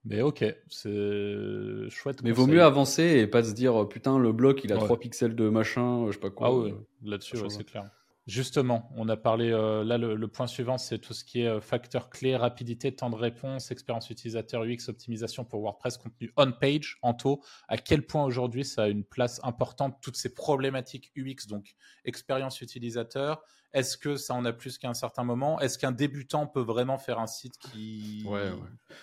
[0.05, 2.23] Mais ok, c'est chouette.
[2.23, 5.37] Mais vaut mieux avancer et pas se dire putain le bloc il a 3 pixels
[5.37, 6.49] de machin, je sais pas quoi.
[6.49, 7.91] Ah oui, là-dessus c'est clair.
[8.29, 11.61] Justement, on a parlé euh, là le, point suivant c'est tout ce qui est euh,
[11.61, 16.99] facteur clé, rapidité, temps de réponse, expérience utilisateur UX, optimisation pour WordPress, contenu on page,
[17.03, 17.43] en taux.
[17.67, 22.61] À quel point aujourd'hui ça a une place importante toutes ces problématiques UX donc expérience
[22.61, 23.43] utilisateur?
[23.73, 25.59] Est-ce que ça en a plus qu'à un certain moment?
[25.59, 28.97] Est-ce qu'un débutant peut vraiment faire un site qui Ouais, ouais.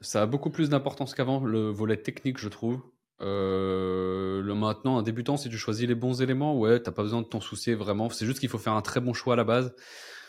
[0.00, 2.82] Ça a beaucoup plus d'importance qu'avant, le volet technique, je trouve.
[3.22, 7.26] Euh, maintenant, un débutant, si tu choisis les bons éléments, ouais, t'as pas besoin de
[7.26, 8.10] t'en soucier vraiment.
[8.10, 9.74] C'est juste qu'il faut faire un très bon choix à la base.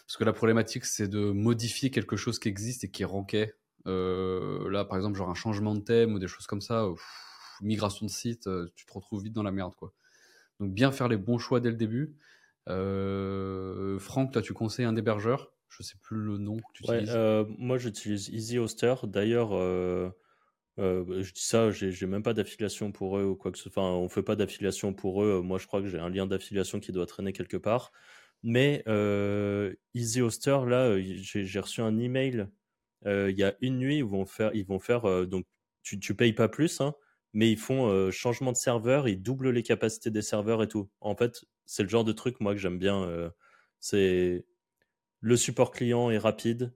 [0.06, 3.54] Parce que la problématique, c'est de modifier quelque chose qui existe et qui est ranké.
[3.88, 6.88] Euh, là, par exemple, genre un changement de thème ou des choses comme ça,
[7.62, 9.94] migration de site, euh, tu te retrouves vite dans la merde, quoi.
[10.60, 12.16] Donc, bien faire les bons choix dès le début.
[12.66, 15.52] Franck, là, tu conseilles un hébergeur?
[15.70, 17.12] Je sais plus le nom que tu utilises.
[17.14, 18.96] Euh, moi, j'utilise Easy Hoster.
[19.04, 20.10] D'ailleurs, euh,
[20.80, 23.84] euh, je dis ça, j'ai même pas d'affiliation pour eux ou quoi que ce soit.
[23.84, 25.42] Enfin, on fait pas d'affiliation pour eux.
[25.42, 27.92] Moi, je crois que j'ai un lien d'affiliation qui doit traîner quelque part.
[28.44, 28.84] Mais
[29.94, 32.48] Easy Hoster, là, j'ai reçu un email
[33.06, 33.98] il y a une nuit.
[33.98, 35.46] Ils vont faire, ils vont faire donc
[35.84, 36.94] tu, tu payes pas plus, hein,
[37.34, 40.90] mais ils font changement de serveur, ils doublent les capacités des serveurs et tout.
[41.02, 43.32] En fait, c'est le genre de truc moi que j'aime bien.
[43.80, 44.46] c'est
[45.22, 46.74] le support client est rapide.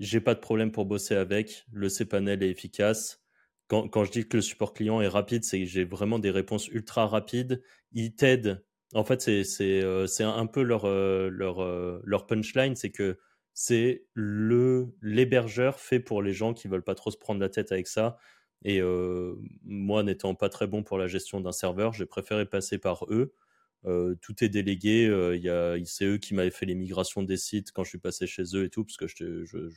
[0.00, 1.66] J'ai pas de problème pour bosser avec.
[1.72, 3.22] Le cPanel est efficace.
[3.68, 6.68] Quand, je dis que le support client est rapide, c'est que j'ai vraiment des réponses
[6.68, 7.62] ultra rapides.
[7.92, 8.64] Ils t'aident.
[8.94, 13.18] En fait, c'est euh, un peu leur euh, euh, leur punchline, c'est que
[13.52, 17.70] c'est le l'hébergeur fait pour les gens qui veulent pas trop se prendre la tête
[17.72, 18.16] avec ça.
[18.64, 18.80] Et
[19.64, 23.34] moi, n'étant pas très bon pour la gestion d'un serveur, j'ai préféré passer par eux.
[23.84, 25.06] Tout est délégué.
[25.06, 28.42] Euh, c'est eux qui m'avaient fait les migrations des sites quand je suis passé chez
[28.54, 29.68] eux et tout, parce que je,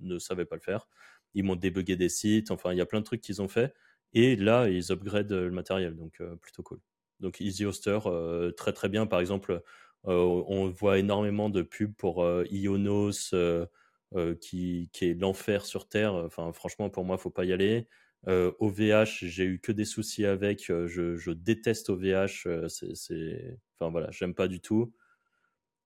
[0.00, 0.88] ne savais pas le faire.
[1.34, 2.50] Ils m'ont débugué des sites.
[2.50, 3.74] Enfin, il y a plein de trucs qu'ils ont fait.
[4.12, 6.80] Et là, ils upgradent le matériel, donc plutôt cool.
[7.20, 7.98] Donc Easy Hoster,
[8.56, 9.06] très très bien.
[9.06, 9.62] Par exemple,
[10.04, 13.34] on voit énormément de pubs pour Ionos,
[14.40, 16.14] qui, qui, est l'enfer sur Terre.
[16.14, 17.88] Enfin, franchement, pour moi, il faut pas y aller.
[18.26, 20.64] OVH, j'ai eu que des soucis avec.
[20.66, 22.48] Je, je déteste OVH.
[22.68, 24.92] c'est, enfin voilà, j'aime pas du tout.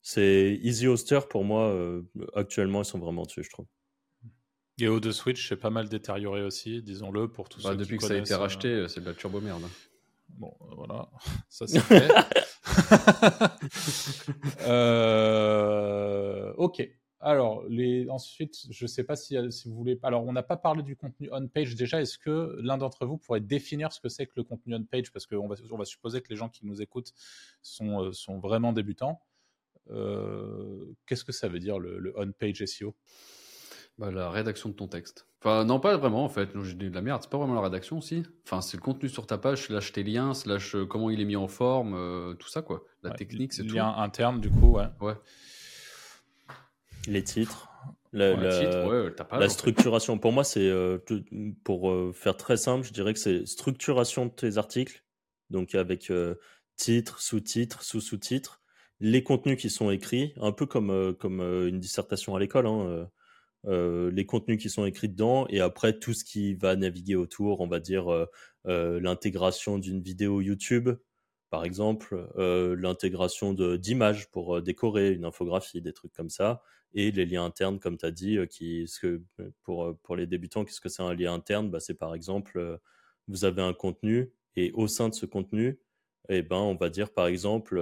[0.03, 1.75] C'est Easy Hoster pour moi.
[2.35, 3.67] actuellement, ils sont vraiment dessus, je trouve.
[4.81, 7.99] Et o de Switch, c'est pas mal détérioré aussi, disons-le, pour tous bah, ceux Depuis
[7.99, 9.65] que ça a été racheté, c'est de la turbo merde.
[9.65, 9.71] Hein.
[10.29, 11.09] Bon, voilà,
[11.49, 12.09] ça c'est fait.
[14.67, 16.53] euh...
[16.57, 16.89] Ok.
[17.21, 18.09] Alors, les...
[18.09, 19.99] ensuite, je ne sais pas si, si, vous voulez.
[20.03, 22.01] Alors, on n'a pas parlé du contenu on-page déjà.
[22.01, 25.27] Est-ce que l'un d'entre vous pourrait définir ce que c'est que le contenu on-page Parce
[25.27, 27.13] qu'on va, on va supposer que les gens qui nous écoutent
[27.63, 29.21] sont, euh, sont vraiment débutants.
[29.91, 32.95] Euh, qu'est-ce que ça veut dire le, le on-page SEO
[33.99, 35.27] bah, la rédaction de ton texte.
[35.41, 36.51] Enfin, non, pas vraiment en fait.
[36.63, 38.23] J'ai dit de la merde, c'est pas vraiment la rédaction aussi.
[38.45, 41.25] Enfin, c'est le contenu sur ta page, slash tes liens, slash euh, comment il est
[41.25, 42.85] mis en forme, euh, tout ça quoi.
[43.03, 43.75] La technique, c'est tout.
[43.75, 44.87] Lien interne, du coup, ouais.
[45.01, 45.15] Ouais.
[47.09, 47.69] Les titres.
[48.13, 50.19] La, la, structuration.
[50.19, 50.99] Pour moi, c'est euh,
[51.63, 55.05] pour faire très simple, je dirais que c'est structuration de tes articles,
[55.51, 56.11] donc avec
[56.77, 58.63] titre, sous-titre, sous-sous-titre,
[59.01, 62.67] les contenus qui sont écrits, un peu comme comme une dissertation à l'école.
[62.67, 63.09] Hein,
[63.67, 67.61] euh, les contenus qui sont écrits dedans et après tout ce qui va naviguer autour,
[67.61, 68.27] on va dire euh,
[68.67, 70.91] euh, l'intégration d'une vidéo YouTube,
[71.51, 72.29] par exemple,
[72.79, 76.63] l'intégration d'images pour décorer une infographie, des trucs comme ça,
[76.95, 79.23] et les liens internes, comme tu as dit, qui, ce que,
[79.63, 81.71] pour, pour les débutants, qu'est-ce que c'est un lien interne?
[81.71, 82.79] Bah, C'est par exemple,
[83.29, 85.81] vous avez un contenu et au sein de ce contenu,
[86.29, 87.79] eh ben, on va dire par exemple,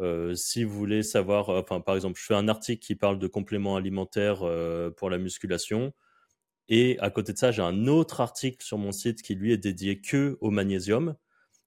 [0.00, 3.18] euh, si vous voulez savoir, euh, enfin par exemple, je fais un article qui parle
[3.18, 5.92] de compléments alimentaires euh, pour la musculation,
[6.68, 9.58] et à côté de ça, j'ai un autre article sur mon site qui lui est
[9.58, 11.16] dédié que au magnésium.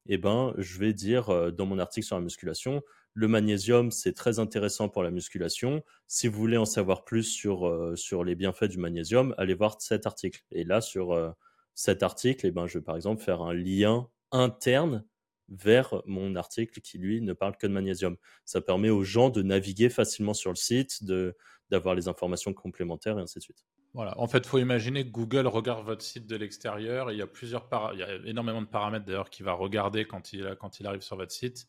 [0.07, 2.81] Eh ben, je vais dire dans mon article sur la musculation,
[3.13, 5.83] le magnésium c'est très intéressant pour la musculation.
[6.07, 10.05] Si vous voulez en savoir plus sur sur les bienfaits du magnésium, allez voir cet
[10.05, 10.43] article.
[10.51, 11.35] Et là sur
[11.73, 15.05] cet article, eh ben, je vais par exemple faire un lien interne
[15.49, 18.17] vers mon article qui, lui, ne parle que de magnésium.
[18.45, 21.03] Ça permet aux gens de naviguer facilement sur le site,
[21.69, 23.65] d'avoir les informations complémentaires et ainsi de suite.
[23.93, 24.19] Voilà.
[24.19, 27.11] En fait, il faut imaginer que Google regarde votre site de l'extérieur.
[27.11, 30.33] Il y a plusieurs il y a énormément de paramètres d'ailleurs qu'il va regarder quand
[30.33, 31.67] il, quand il arrive sur votre site.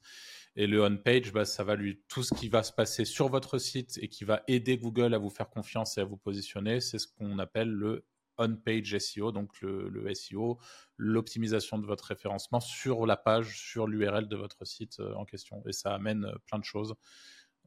[0.57, 3.59] Et le on-page, bah, ça va lui tout ce qui va se passer sur votre
[3.59, 6.81] site et qui va aider Google à vous faire confiance et à vous positionner.
[6.81, 8.05] C'est ce qu'on appelle le
[8.39, 10.59] on-page SEO, donc le, SEO,
[10.97, 15.63] l'optimisation de votre référencement sur la page, sur l'URL de votre site euh, en question.
[15.67, 16.95] Et ça amène euh, plein de choses,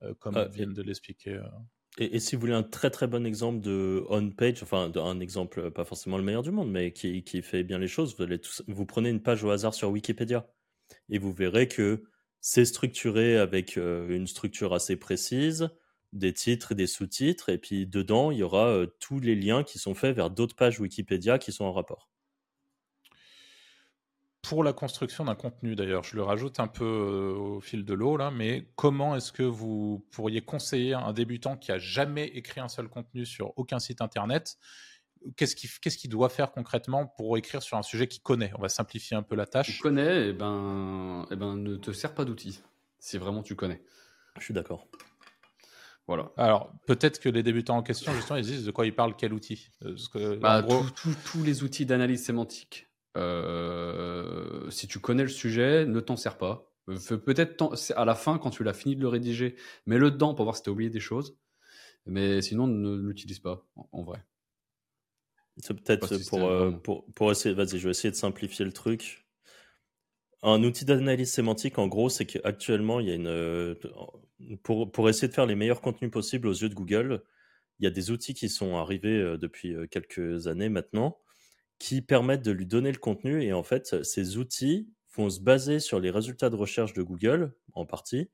[0.04, 1.40] euh, comme euh, viennent de l'expliquer.
[1.98, 5.84] Et, si vous voulez un très très bon exemple de on-page, enfin un exemple pas
[5.84, 9.10] forcément le meilleur du monde, mais qui, fait bien les choses, vous, allez vous prenez
[9.10, 10.48] une page au hasard sur Wikipédia
[11.10, 12.04] et vous verrez que
[12.40, 15.70] c'est structuré avec une structure assez précise
[16.14, 19.64] des titres et des sous-titres, et puis dedans, il y aura euh, tous les liens
[19.64, 22.10] qui sont faits vers d'autres pages Wikipédia qui sont en rapport.
[24.42, 27.94] Pour la construction d'un contenu, d'ailleurs, je le rajoute un peu euh, au fil de
[27.94, 32.60] l'eau, là, mais comment est-ce que vous pourriez conseiller un débutant qui a jamais écrit
[32.60, 34.58] un seul contenu sur aucun site internet?
[35.36, 38.52] Qu'est-ce qu'il qu'est-ce doit faire concrètement pour écrire sur un sujet qu'il connaît?
[38.58, 39.68] On va simplifier un peu la tâche.
[39.68, 42.62] Tu connais, et eh ben, et eh ben, ne te sers pas d'outils,
[43.00, 43.84] si vraiment tu connais.
[44.40, 44.88] Je suis d'accord.
[46.08, 46.32] Voilà.
[46.36, 49.34] Alors, peut-être que les débutants en question, justement, ils disent de quoi ils parlent, quel
[49.34, 49.70] outil?
[50.12, 50.66] Que, bah,
[51.26, 52.91] Tous les outils d'analyse sémantique.
[53.18, 56.72] Euh, si tu connais le sujet, ne t'en sers pas.
[56.90, 60.46] Euh, peut-être à la fin, quand tu l'as fini de le rédiger, mets-le dedans pour
[60.46, 61.38] voir si tu as oublié des choses.
[62.06, 64.24] Mais sinon, ne l'utilise pas, en, vrai.
[65.58, 67.54] C'est peut-être pour, euh, pour, pour, essayer.
[67.54, 69.28] Vas-y, je vais essayer de simplifier le truc.
[70.42, 73.76] Un outil d'analyse sémantique, en gros, c'est qu'actuellement, il y a une.
[74.64, 77.24] Pour, pour, essayer de faire les meilleurs contenus possibles aux yeux de Google,
[77.82, 81.18] il y a des outils qui sont arrivés euh, depuis euh, quelques années maintenant
[81.82, 83.44] qui permettent de lui donner le contenu.
[83.44, 87.56] Et en fait, ces outils vont se baser sur les résultats de recherche de Google,
[87.74, 88.30] en partie,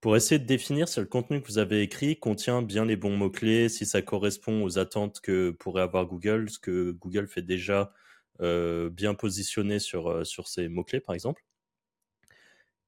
[0.00, 3.16] pour essayer de définir si le contenu que vous avez écrit contient bien les bons
[3.16, 7.92] mots-clés, si ça correspond aux attentes que pourrait avoir Google, ce que Google fait déjà
[8.40, 11.44] euh, bien positionné sur, sur ces mots-clés, par exemple.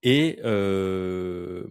[0.02, 1.68] Et euh,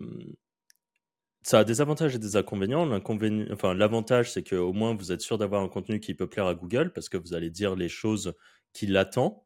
[1.43, 2.85] ça a des avantages et des inconvénients.
[2.85, 6.47] L'inconvénient, enfin, l'avantage, c'est qu'au moins vous êtes sûr d'avoir un contenu qui peut plaire
[6.47, 8.33] à Google parce que vous allez dire les choses
[8.73, 9.45] qu'il attend.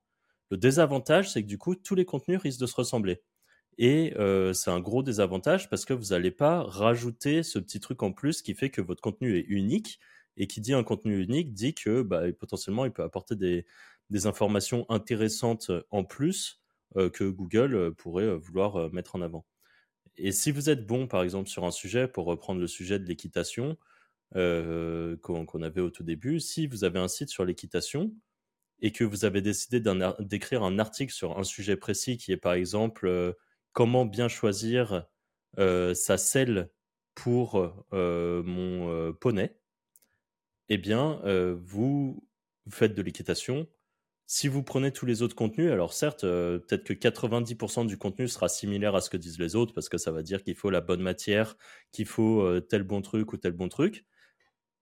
[0.51, 3.21] Le désavantage, c'est que du coup, tous les contenus risquent de se ressembler.
[3.77, 8.03] Et euh, c'est un gros désavantage parce que vous n'allez pas rajouter ce petit truc
[8.03, 9.99] en plus qui fait que votre contenu est unique.
[10.37, 13.65] Et qui dit un contenu unique dit que bah, potentiellement il peut apporter des,
[14.09, 16.61] des informations intéressantes en plus
[16.95, 19.45] que Google pourrait vouloir mettre en avant.
[20.17, 23.05] Et si vous êtes bon, par exemple, sur un sujet, pour reprendre le sujet de
[23.05, 23.77] l'équitation
[24.33, 28.11] qu'on avait au tout début, si vous avez un site sur l'équitation
[28.81, 29.81] et que vous avez décidé
[30.19, 33.35] d'écrire un article sur un sujet précis qui est, par exemple,
[33.73, 35.05] comment bien choisir
[35.57, 36.69] sa selle
[37.15, 39.55] pour mon poney,
[40.69, 41.21] eh bien,
[41.55, 42.27] vous,
[42.69, 43.67] faites de l'équitation.
[44.25, 48.49] Si vous prenez tous les autres contenus, alors certes, peut-être que 90% du contenu sera
[48.49, 50.81] similaire à ce que disent les autres, parce que ça va dire qu'il faut la
[50.81, 51.55] bonne matière,
[51.91, 54.05] qu'il faut tel bon truc ou tel bon truc.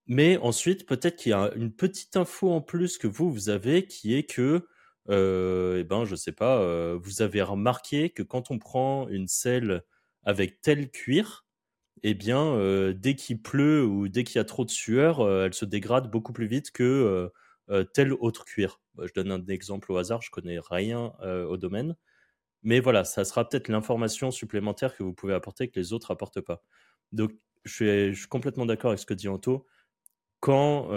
[0.08, 3.86] Mais ensuite, peut-être qu'il y a une petite info en plus que vous, vous avez,
[3.88, 4.68] qui est que,
[5.10, 9.84] euh, eh ben, je sais pas, vous avez remarqué que quand on prend une selle
[10.24, 11.46] avec tel cuir,
[12.04, 15.46] eh bien, euh, dès qu'il pleut ou dès qu'il y a trop de sueur, euh,
[15.46, 17.30] elle se dégrade beaucoup plus vite que euh,
[17.94, 18.82] tel autre cuir.
[18.96, 21.96] Bah, je donne un exemple au hasard, je connais rien au domaine.
[22.64, 26.42] Mais voilà, ça sera peut-être l'information supplémentaire que vous pouvez apporter que les autres apportent
[26.42, 26.64] pas.
[27.12, 27.32] Donc,
[27.64, 29.66] je suis, complètement d'accord avec ce que dit Anto.
[30.40, 30.88] Quand,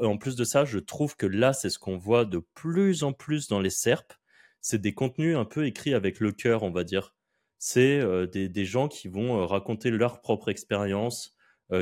[0.00, 3.12] en plus de ça, je trouve que là, c'est ce qu'on voit de plus en
[3.12, 4.12] plus dans les SERP.
[4.60, 7.14] C'est des contenus un peu écrits avec le cœur, on va dire
[7.60, 11.36] c'est des, gens qui vont raconter leur propre expérience,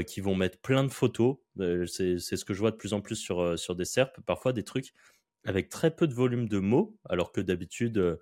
[0.07, 1.37] qui vont mettre plein de photos.
[1.87, 4.65] c'est ce que je vois de plus en plus sur, sur des SERP, parfois des
[4.65, 4.93] trucs
[5.45, 8.19] avec très peu de volume de mots, alors que d'habitude,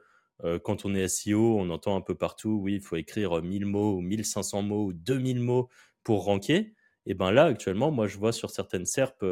[0.63, 3.97] quand on est SEO, on entend un peu partout, oui, il faut écrire 1000 mots
[3.97, 5.69] ou 1500 mots ou 2000 mots
[6.05, 6.75] pour ranker.
[7.07, 9.25] Et bien là, actuellement, moi, je vois sur certaines SERP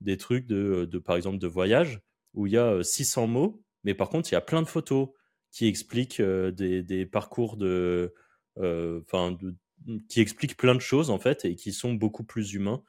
[0.00, 2.00] des trucs de, de, par exemple, de voyage,
[2.34, 5.08] où il y a 600 mots, mais par contre, il y a plein de photos
[5.52, 8.12] qui explique des, parcours de,
[8.56, 9.36] enfin,
[10.08, 12.82] qui explique plein de choses en fait et qui sont beaucoup plus humains.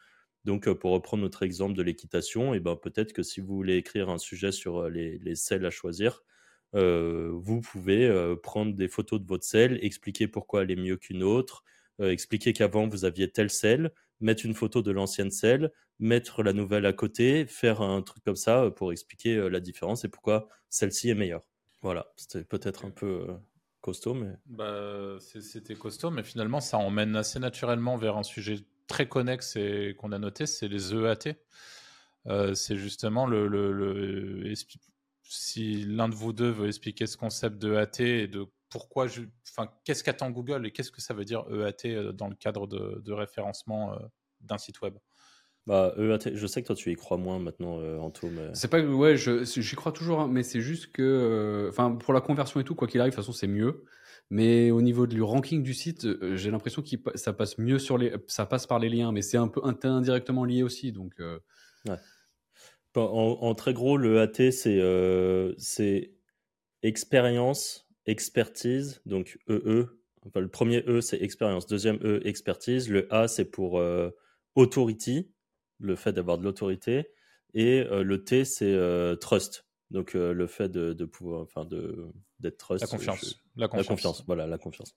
[0.45, 3.75] Donc, pour reprendre notre exemple de l'équitation, et eh ben peut-être que si vous voulez
[3.75, 6.23] écrire un sujet sur les, les selles à choisir,
[6.73, 11.63] vous pouvez prendre des photos de votre selle, expliquer pourquoi elle est mieux qu'une autre,
[11.99, 16.85] expliquer qu'avant vous aviez telle selle, mettre une photo de l'ancienne selle, mettre la nouvelle
[16.85, 21.15] à côté, faire un truc comme ça pour expliquer la différence et pourquoi celle-ci est
[21.15, 21.47] meilleure.
[21.81, 23.33] Voilà, c'était peut-être un peu euh,
[24.45, 29.95] Bah, c'était costaud, mais finalement, ça emmène assez naturellement vers un sujet très connexe et
[29.97, 31.35] qu'on a noté, c'est les EAT.
[32.27, 34.53] Euh, c'est justement le,
[35.23, 39.71] si l'un de vous deux veut expliquer ce concept d'EAT et de pourquoi, je, enfin,
[39.85, 43.01] qu'est-ce qu'attend Google et qu'est-ce que ça veut dire EAT euh, dans le cadre de,
[43.03, 43.97] de référencement
[44.41, 44.97] d'un site web?
[45.67, 48.49] Bah, EAT, je sais que toi tu y crois moins maintenant, euh, mais...
[48.53, 52.21] C'est pas ouais, j'y crois toujours, hein, mais c'est juste que, euh, enfin, pour la
[52.21, 53.83] conversion et tout, quoi qu'il arrive, de toute façon, c'est mieux.
[54.29, 57.97] Mais au niveau du ranking du site, euh, j'ai l'impression que ça passe mieux sur
[57.97, 61.13] les, ça passe par les liens, mais c'est un peu indirectement lié aussi, donc.
[61.19, 61.97] Ouais.
[62.95, 64.81] En, très gros, le EAT, c'est
[65.57, 66.13] c'est
[66.81, 69.61] expérience, expertise, donc EE.
[69.65, 70.01] E.
[70.25, 71.67] Enfin, le premier E, c'est expérience.
[71.67, 72.89] Deuxième E, expertise.
[72.89, 73.81] Le A, c'est pour
[74.55, 75.29] authority
[75.79, 77.09] le fait d'avoir de l'autorité,
[77.53, 79.65] et euh, le T, c'est euh, trust.
[79.89, 82.07] Donc euh, le fait de, pouvoir, enfin de
[82.39, 82.81] d'être trust.
[82.81, 83.41] La confiance.
[83.55, 84.23] la confiance.
[84.27, 84.95] Voilà, la confiance.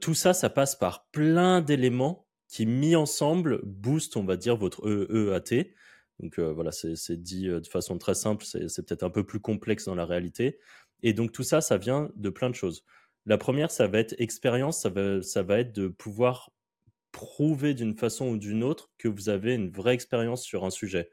[0.00, 4.86] tout ça, ça passe par plein d'éléments qui, mis ensemble, boostent, on va dire, votre
[4.86, 5.74] EEAT.
[6.20, 9.94] Donc voilà, c'est dit de façon très simple, c'est peut-être un peu plus complexe dans
[9.94, 10.58] la réalité.
[11.02, 12.84] Et donc tout ça, ça vient de plein de choses.
[13.26, 16.50] La première, ça va être expérience, ça va, ça va être de pouvoir
[17.12, 21.10] prouver d'une façon ou d'une autre que vous avez une vraie expérience sur un sujet.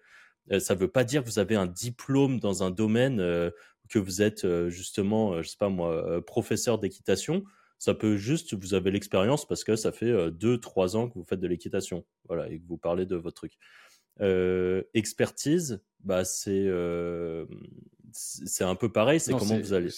[0.51, 3.51] Euh, ça ne veut pas dire que vous avez un diplôme dans un domaine, euh,
[3.89, 7.43] que vous êtes euh, justement, je sais pas moi, professeur d'équitation.
[7.79, 11.23] Ça peut juste, vous avez l'expérience parce que ça fait deux, trois ans que vous
[11.23, 13.53] faites de l'équitation, voilà, et que vous parlez de votre truc.
[14.95, 16.67] expertise, bah c'est
[18.13, 19.19] c'est un peu pareil.
[19.19, 19.89] C'est comment vous allez.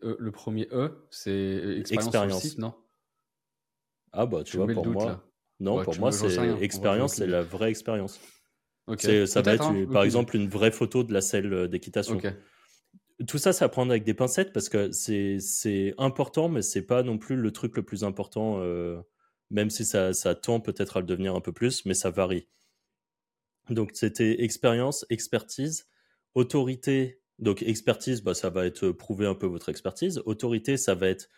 [0.00, 2.72] le premier E, c'est expérience, non?
[4.12, 5.24] Ah bah tu vois pour moi
[5.60, 8.20] non pour moi c'est expérience c'est la vraie expérience.
[8.98, 9.86] Ça va être hein.
[9.92, 12.20] par exemple une vraie photo de la selle euh, d'équitation.
[13.28, 17.02] Tout ça, c'est à prendre avec des pincettes parce que c'est important, mais c'est pas
[17.02, 19.00] non plus le truc le plus important, euh,
[19.50, 22.48] même si ça, ça tend peut-être à le devenir un peu plus, mais ça varie.
[23.70, 25.86] Donc c'était expérience, expertise,
[26.34, 27.20] autorité.
[27.38, 30.20] Donc expertise, bah, ça va être prouver un peu votre expertise.
[30.24, 31.28] Autorité, ça va être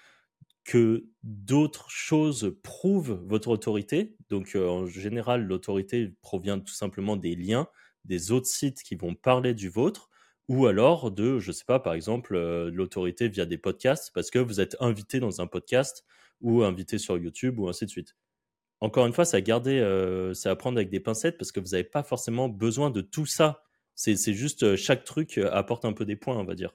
[0.65, 4.17] que d'autres choses prouvent votre autorité.
[4.31, 7.69] Donc, euh, en général, l'autorité provient tout simplement des liens
[8.05, 10.11] des autres sites qui vont parler du vôtre,
[10.49, 14.31] ou alors de, je ne sais pas, par exemple, euh, l'autorité via des podcasts, parce
[14.31, 16.05] que vous êtes invité dans un podcast,
[16.43, 18.15] ou invité sur YouTube, ou ainsi de suite.
[18.81, 21.61] Encore une fois, c'est à garder, euh, c'est à prendre avec des pincettes, parce que
[21.61, 23.62] vous n'avez pas forcément besoin de tout ça
[23.95, 26.75] C'est juste chaque truc apporte un peu des points, on va dire.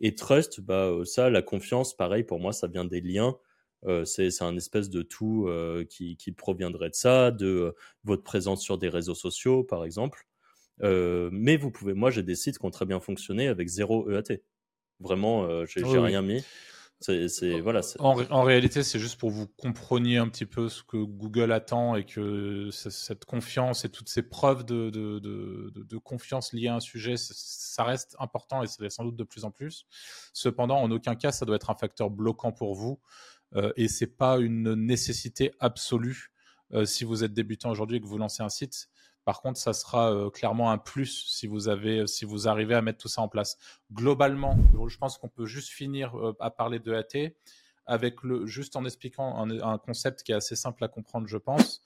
[0.00, 3.36] Et trust, bah, ça, la confiance, pareil, pour moi, ça vient des liens.
[4.04, 5.48] c'est un espèce de tout
[5.88, 7.74] qui, qui, proviendrait de ça, de
[8.04, 10.26] votre présence sur des réseaux sociaux, par exemple.
[10.80, 14.40] mais vous pouvez, moi, j'ai des sites qui ont très bien fonctionné avec zéro EAT.
[15.00, 16.42] Vraiment, j'ai rien mis.
[17.00, 21.50] C'est, voilà, en, réalité, c'est juste pour vous compreniez un petit peu ce que Google
[21.50, 26.68] attend et que cette confiance et toutes ces preuves de, de, de, de confiance liées
[26.68, 29.86] à un sujet, ça reste important et ça l'est sans doute de plus en plus.
[30.34, 33.00] Cependant, en aucun cas, ça doit être un facteur bloquant pour vous
[33.56, 36.32] euh, et c'est pas une nécessité absolue
[36.72, 38.88] euh, si vous êtes débutant aujourd'hui et que vous lancez un site.
[39.30, 42.82] Par contre, ça sera euh, clairement un plus si vous, avez, si vous arrivez à
[42.82, 43.58] mettre tout ça en place.
[43.92, 44.58] Globalement,
[44.88, 47.30] je pense qu'on peut juste finir euh, à parler de AT
[47.86, 51.80] avec le, juste en expliquant un, concept qui est assez simple à comprendre, je pense.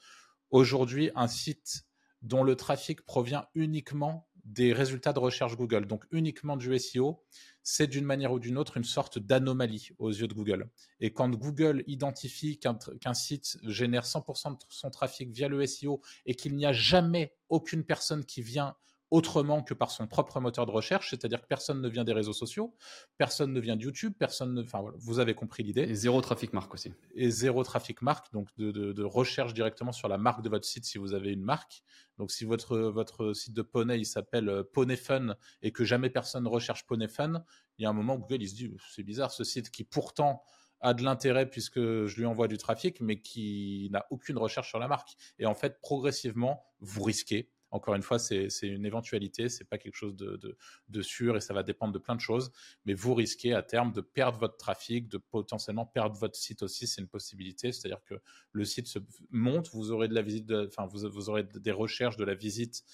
[0.52, 1.84] Aujourd'hui, un site
[2.22, 7.22] dont le trafic provient uniquement des résultats de recherche Google, donc uniquement du SEO,
[7.62, 10.68] c'est d'une manière ou d'une autre une sorte d'anomalie aux yeux de Google.
[11.00, 16.34] Et quand Google identifie qu'un site génère 100% de son trafic via le SEO et
[16.34, 18.76] qu'il n'y a jamais aucune personne qui vient
[19.14, 22.32] autrement que par son propre moteur de recherche, c'est-à-dire que personne ne vient des réseaux
[22.32, 22.74] sociaux,
[23.16, 24.62] personne ne vient de YouTube, personne ne...
[24.64, 25.82] Enfin voilà, vous avez compris l'idée.
[25.82, 26.92] Et zéro trafic marque aussi.
[27.14, 30.98] Et zéro trafic marque, donc de, recherche directement sur la marque de votre site si
[30.98, 31.84] vous avez une marque.
[32.18, 36.10] Donc si votre, votre site de poney, il s'appelle euh, Poney Fun et que jamais
[36.10, 37.44] personne recherche Poney Fun,
[37.78, 40.42] il y a un moment Google, il se dit, c'est bizarre ce site qui pourtant
[40.80, 44.80] a de l'intérêt puisque je lui envoie du trafic, mais qui n'a aucune recherche sur
[44.80, 45.10] la marque.
[45.38, 49.96] Et en fait, progressivement, vous risquez encore une fois, c'est une éventualité, c'est pas quelque
[49.96, 52.52] chose de, sûr et ça va dépendre de plein de choses.
[52.84, 56.86] Mais vous risquez à terme de perdre votre trafic, de potentiellement perdre votre site aussi,
[56.86, 57.72] c'est une possibilité.
[57.72, 58.14] C'est-à-dire que
[58.52, 59.00] le site se
[59.30, 62.84] monte, vous aurez de la visite, enfin vous, vous aurez des recherches de la visite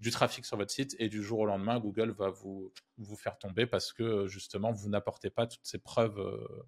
[0.00, 3.38] du trafic sur votre site et du jour au lendemain, Google va vous, vous faire
[3.38, 6.66] tomber parce que justement, vous n'apportez pas toutes ces preuves euh,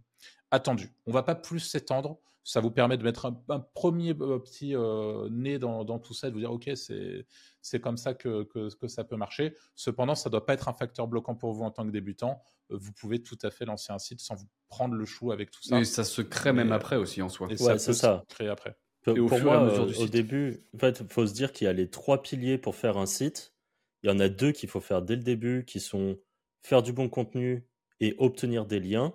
[0.52, 0.94] attendues.
[1.06, 2.20] On va pas plus s'étendre.
[2.49, 6.28] Ça vous permet de mettre un, premier euh, petit euh, nez dans, dans, tout ça
[6.28, 9.53] et de vous dire, OK, c'est comme ça que, que, que, ça peut marcher.
[9.74, 12.40] Cependant, ça ne doit pas être un facteur bloquant pour vous en tant que débutant.
[12.70, 15.61] Vous pouvez tout à fait lancer un site sans vous prendre le chou avec tout
[15.61, 15.80] ça.
[15.80, 17.49] Et ça se crée même après aussi en soi.
[17.51, 18.22] Et ça peut ça.
[18.28, 18.76] se créer après.
[19.09, 21.72] Et pour moi, euh, au début, en fait, il faut se dire qu'il y a
[21.72, 23.57] les trois piliers pour faire un site.
[24.05, 26.16] Il y en a deux qu'il faut faire dès le début, qui sont
[26.62, 27.66] faire du bon contenu
[27.99, 29.12] et obtenir des liens.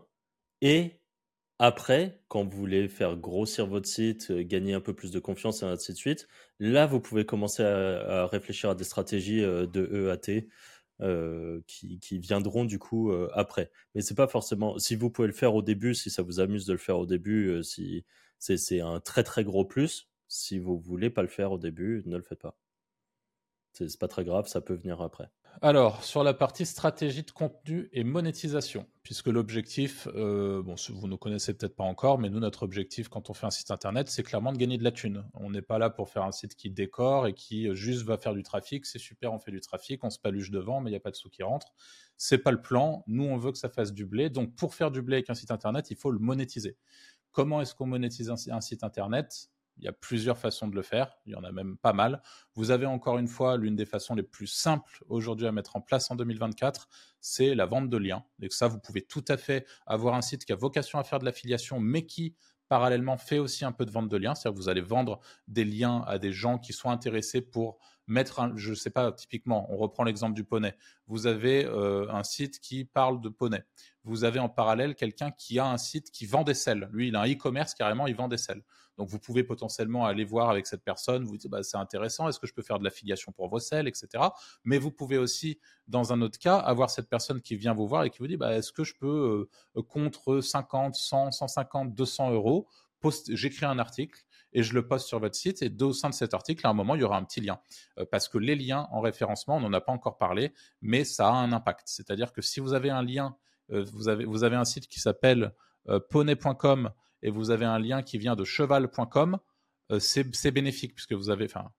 [0.59, 1.00] Et
[1.61, 5.61] après, quand vous voulez faire grossir votre site, euh, gagner un peu plus de confiance
[5.61, 6.27] et ainsi de suite,
[6.59, 10.47] là, vous pouvez commencer à, réfléchir à des stratégies euh, de EAT
[11.67, 13.71] qui, qui, viendront du coup après.
[13.95, 14.77] Mais c'est pas forcément.
[14.79, 17.05] Si vous pouvez le faire au début, si ça vous amuse de le faire au
[17.07, 18.05] début, si
[18.39, 20.09] c'est un très très gros plus.
[20.27, 22.55] Si vous voulez pas le faire au début, ne le faites pas.
[23.73, 25.29] C'est pas très grave, ça peut venir après.
[25.59, 31.15] Alors, sur la partie stratégie de contenu et monétisation, puisque l'objectif, euh, bon, vous ne
[31.15, 34.23] connaissez peut-être pas encore, mais nous, notre objectif quand on fait un site internet, c'est
[34.23, 35.23] clairement de gagner de la thune.
[35.33, 38.17] On n'est pas là pour faire un site qui décore et qui euh, juste va
[38.17, 38.85] faire du trafic.
[38.85, 41.11] C'est super, on fait du trafic, on se paluche devant, mais il n'y a pas
[41.11, 41.73] de sous qui rentrent.
[42.17, 43.03] C'est pas le plan.
[43.05, 44.29] Nous, on veut que ça fasse du blé.
[44.29, 46.77] Donc, pour faire du blé avec un site internet, il faut le monétiser.
[47.31, 49.49] Comment est-ce qu'on monétise un, site internet?
[49.81, 52.21] Il y a plusieurs façons de le faire, il y en a même pas mal.
[52.53, 55.81] Vous avez encore une fois l'une des façons les plus simples aujourd'hui à mettre en
[55.81, 56.87] place en 2024,
[57.19, 58.23] c'est la vente de liens.
[58.41, 61.19] Et ça, vous pouvez tout à fait avoir un site qui a vocation à faire
[61.19, 62.35] de l'affiliation, mais qui
[62.67, 64.33] parallèlement fait aussi un peu de vente de liens.
[64.33, 68.39] C'est-à-dire que vous allez vendre des liens à des gens qui sont intéressés pour mettre
[68.39, 70.75] un, je ne sais pas, typiquement, on reprend l'exemple du poney.
[71.07, 73.63] Vous avez euh, un site qui parle de poney.
[74.03, 76.89] Vous avez en parallèle quelqu'un qui a un site qui vend des selles.
[76.91, 78.63] Lui, il a un e-commerce carrément, il vend des selles.
[78.97, 82.39] Donc, vous pouvez potentiellement aller voir avec cette personne, vous dites, bah, c'est intéressant, est-ce
[82.39, 84.23] que je peux faire de l'affiliation pour vos selles, etc.
[84.63, 88.03] Mais vous pouvez aussi, dans un autre cas, avoir cette personne qui vient vous voir
[88.03, 92.31] et qui vous dit, bah, est-ce que je peux, euh, contre 50, 100, 150, 200
[92.31, 92.67] euros,
[93.29, 94.21] j'écris un article
[94.53, 95.61] et je le poste sur votre site.
[95.61, 97.59] Et au sein de cet article, à un moment, il y aura un petit lien.
[97.97, 101.27] Euh, parce que les liens en référencement, on n'en a pas encore parlé, mais ça
[101.27, 101.83] a un impact.
[101.85, 103.35] C'est-à-dire que si vous avez un lien,
[103.71, 105.53] euh, vous, avez, vous avez un site qui s'appelle
[106.11, 106.91] poney.com
[107.21, 109.37] et vous avez un lien qui vient de cheval.com,
[109.99, 111.69] c'est bénéfique puisque vous avez, enfin,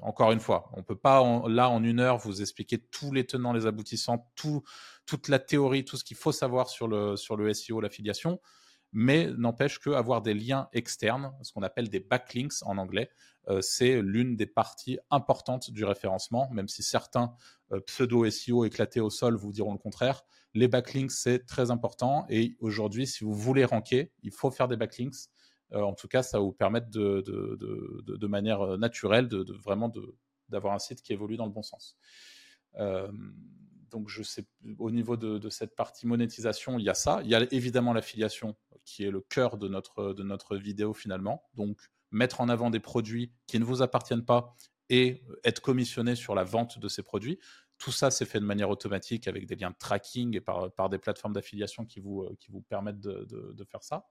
[0.00, 3.24] encore une fois, on ne peut pas là en une heure vous expliquer tous les
[3.24, 4.62] tenants, les aboutissants, tout,
[5.06, 8.38] toute la théorie, tout ce qu'il faut savoir sur le, sur le SEO, l'affiliation
[8.92, 13.10] mais n'empêche qu'avoir des liens externes, ce qu'on appelle des backlinks en anglais,
[13.48, 17.34] euh, c'est l'une des parties importantes du référencement, même si certains
[17.72, 20.22] euh, pseudo-SEO éclatés au sol vous diront le contraire.
[20.54, 24.76] Les backlinks, c'est très important et aujourd'hui, si vous voulez ranker, il faut faire des
[24.76, 25.28] backlinks.
[25.72, 29.92] Euh, en tout cas, ça va vous permettre de, manière naturelle de, vraiment
[30.48, 31.96] d'avoir un site qui évolue dans le bon sens.
[33.90, 34.46] donc, je sais,
[34.78, 37.20] au niveau de, cette partie monétisation, il y a ça.
[37.24, 41.42] Il y a évidemment l'affiliation qui est le cœur de notre, de notre vidéo finalement.
[41.54, 41.78] Donc,
[42.10, 44.56] mettre en avant des produits qui ne vous appartiennent pas
[44.88, 47.38] et être commissionné sur la vente de ces produits.
[47.78, 50.98] Tout ça, c'est fait de manière automatique avec des liens de tracking et par, des
[50.98, 54.04] plateformes d'affiliation qui vous, qui vous permettent de, faire ça.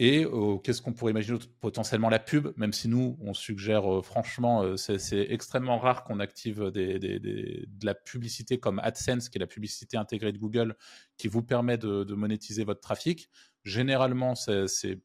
[0.00, 4.00] Et euh, qu'est-ce qu'on pourrait imaginer potentiellement la pub, même si nous, on suggère euh,
[4.00, 9.48] franchement, euh, c'est extrêmement rare qu'on active de la publicité comme AdSense, qui est la
[9.48, 10.76] publicité intégrée de Google,
[11.16, 13.28] qui vous permet de, monétiser votre trafic.
[13.64, 15.00] Généralement, c'est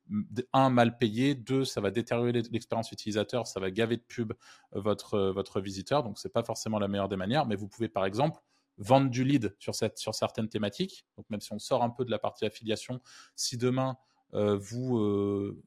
[0.54, 4.34] un, mal payé, deux, ça va détériorer l'expérience utilisateur, ça va gaver de pub
[4.72, 8.06] votre, votre visiteur, donc c'est pas forcément la meilleure des manières, mais vous pouvez par
[8.06, 8.40] exemple
[8.78, 11.06] vendre du lead sur, cette, sur certaines thématiques.
[11.18, 13.02] Donc même si on sort un peu de la partie affiliation,
[13.36, 13.98] si demain
[14.34, 15.62] euh, vous, euh,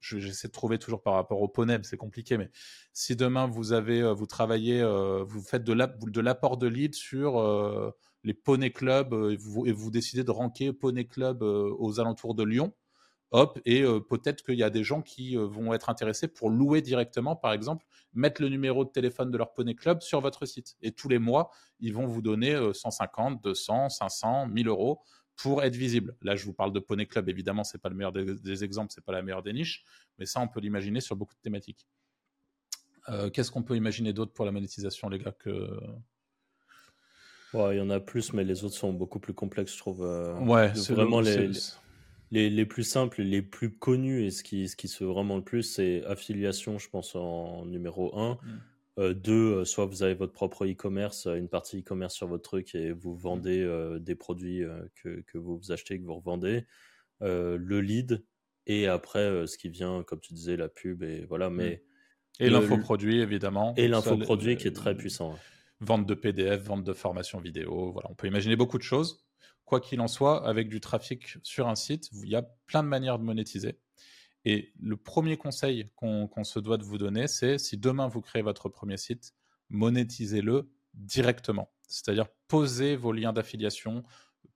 [0.00, 2.50] j'essaie de trouver toujours par rapport au poney, c'est compliqué, mais
[2.92, 4.82] si demain vous avez, euh, vous travaillez,
[5.26, 7.34] vous faites de l'apport de, lead sur
[8.24, 12.44] les poney clubs et vous, et vous, décidez de ranker poney club aux alentours de
[12.44, 12.72] Lyon,
[13.30, 17.34] hop, et peut-être qu'il y a des gens qui vont être intéressés pour louer directement,
[17.34, 20.76] par exemple, mettre le numéro de téléphone de leur poney club sur votre site.
[20.82, 21.50] Et tous les mois,
[21.80, 25.00] ils vont vous donner 150, 200, 500, 1000 euros
[25.36, 26.16] pour être visible.
[26.22, 29.04] Là, je vous parle de Poney Club, évidemment, c'est pas le meilleur des, exemples, c'est
[29.04, 29.84] pas la meilleure des niches,
[30.18, 31.86] mais ça, on peut l'imaginer sur beaucoup de thématiques.
[33.08, 35.80] Euh, qu'est-ce qu'on peut imaginer d'autre pour la monétisation, les gars que...
[37.54, 40.02] il y en a plus, mais les autres sont beaucoup plus complexes, je trouve.
[40.02, 41.50] Euh, ouais, c'est vraiment les,
[42.30, 45.44] les, les, plus simples, les plus connus et ce qui, ce qui se vraiment le
[45.44, 48.38] plus, c'est affiliation, je pense, en numéro 1.
[48.98, 52.74] Euh, deux, euh, soit vous avez votre propre e-commerce, une partie e-commerce sur votre truc
[52.74, 53.66] et vous vendez
[54.00, 54.62] des produits
[55.02, 56.66] que, que, vous achetez, que vous revendez.
[57.20, 58.24] le lead
[58.66, 61.50] et après ce qui vient, comme tu disais, la pub et voilà.
[61.50, 61.82] Mais
[62.40, 63.74] et l'infoproduit évidemment.
[63.76, 65.38] Et l'infoproduit qui est très puissant.
[65.82, 68.08] Vente de PDF, vente de formation vidéo, voilà.
[68.10, 69.26] On peut imaginer beaucoup de choses.
[69.64, 72.88] Quoi qu'il en soit, avec du trafic sur un site, il y a plein de
[72.88, 73.80] manières de monétiser.
[74.44, 78.42] Et le premier conseil qu'on se doit de vous donner, c'est si demain vous créez
[78.42, 79.34] votre premier site,
[79.70, 81.72] monétisez-le directement.
[81.88, 84.04] C'est-à-dire posez vos liens d'affiliation,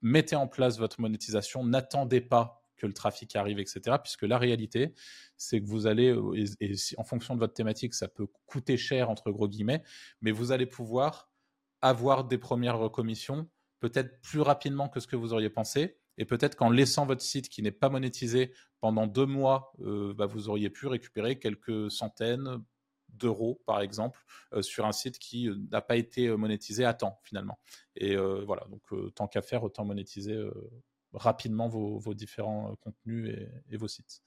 [0.02, 3.96] mettez en place votre monétisation, n'attendez pas que le trafic arrive, etc.
[4.02, 4.94] Puisque la réalité,
[5.36, 9.10] c'est que vous allez, euh, et, en fonction de votre thématique, ça peut coûter cher,
[9.10, 9.82] entre gros guillemets,
[10.20, 11.30] mais vous allez pouvoir
[11.82, 13.48] avoir des premières commissions
[13.80, 17.48] peut-être plus rapidement que ce que vous auriez pensé et peut-être qu'en laissant votre site
[17.50, 22.62] qui n'est pas monétisé pendant deux mois, euh, bah, vous auriez pu récupérer quelques centaines
[23.10, 24.24] d'euros, par exemple,
[24.54, 27.58] euh, sur un site qui n'a pas été monétisé à temps, finalement.
[27.96, 30.38] Et voilà, donc tant qu'à faire, autant monétiser
[31.16, 33.34] rapidement vos, différents contenus
[33.70, 34.22] et, vos sites,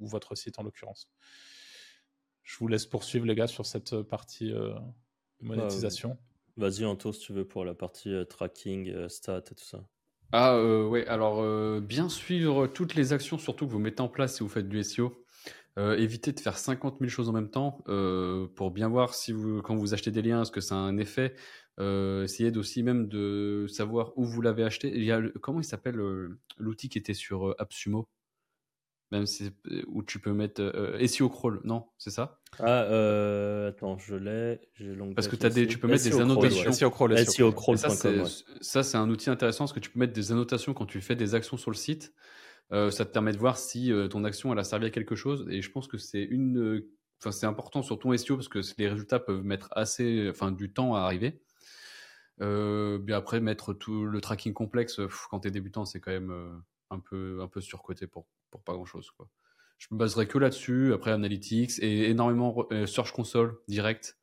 [0.00, 1.08] ou votre site en l'occurrence.
[2.42, 4.52] Je vous laisse poursuivre, les gars, sur cette partie
[5.40, 6.18] monétisation.
[6.56, 9.84] Vas-y, Anto, si tu veux, pour la partie tracking, stats et tout ça.
[10.32, 14.08] Ah euh, ouais, alors euh, bien suivre toutes les actions, surtout que vous mettez en
[14.08, 15.12] place si vous faites du SEO.
[15.78, 17.78] Euh, évitez de faire 50 000 choses en même temps
[18.54, 20.96] pour bien voir si vous, quand vous achetez des liens, est-ce que ça a un
[20.96, 21.34] effet.
[21.78, 24.92] Essayez aussi même de savoir où vous l'avez acheté.
[24.94, 26.00] Il y a comment il s'appelle
[26.58, 28.08] l'outil qui était sur AppSumo?
[29.12, 29.50] Même si,
[29.88, 32.40] où tu peux mettre euh, SEO crawl, non, c'est ça?
[32.58, 34.58] Ah, euh, attends, je l'ai.
[35.14, 36.72] Parce que as des, tu peux mettre des annotations.
[36.72, 37.76] SEO crawl, SEO crawl.
[37.76, 41.14] Ça, c'est un outil intéressant parce que tu peux mettre des annotations quand tu fais
[41.14, 42.14] des actions sur le site.
[42.72, 45.46] Euh, ça te permet de voir si ton action elle a servi à quelque chose.
[45.50, 46.82] Et je pense que c'est une,
[47.20, 50.72] enfin c'est important sur ton SEO parce que les résultats peuvent mettre assez, enfin du
[50.72, 51.42] temps à arriver.
[52.42, 56.98] Bien après mettre tout le tracking complexe quand tu es débutant, c'est quand même un
[56.98, 59.10] peu un peu surcoté pour pour pas grand chose.
[59.10, 59.28] Quoi.
[59.82, 64.16] Je me baserai que là-dessus, après Analytics et énormément euh, Search Console direct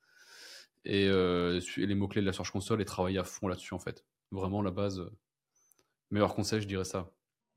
[0.88, 4.06] euh, et, les mots-clés de la Search Console et travailler à fond là-dessus en fait.
[4.32, 5.00] Vraiment la base.
[5.00, 5.12] Euh,
[6.12, 7.12] meilleur conseil, je dirais ça.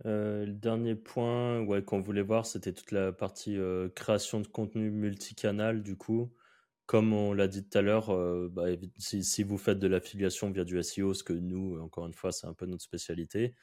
[0.04, 3.56] le dernier point ouais, qu'on voulait voir, c'était toute la partie
[3.94, 6.32] création de contenu multicanal du coup.
[6.92, 8.08] Comme on l'a dit tout à l'heure,
[8.50, 8.66] bah,
[8.98, 12.46] si, vous faites de l'affiliation via du SEO, ce que nous, encore une fois, c'est
[12.46, 13.54] un peu notre spécialité,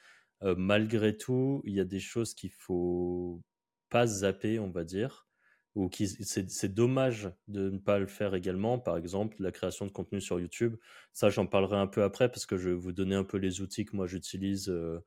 [0.42, 3.40] euh, malgré tout, il y a des choses qu'il faut
[3.88, 5.28] pas zapper, on va dire,
[5.76, 8.80] ou qui c'est dommage de ne pas le faire également.
[8.80, 10.76] Par exemple, la création de contenu sur YouTube.
[11.12, 13.60] Ça, j'en parlerai un peu après parce que je vais vous donner un peu les
[13.60, 14.98] outils que moi j'utilise, euh,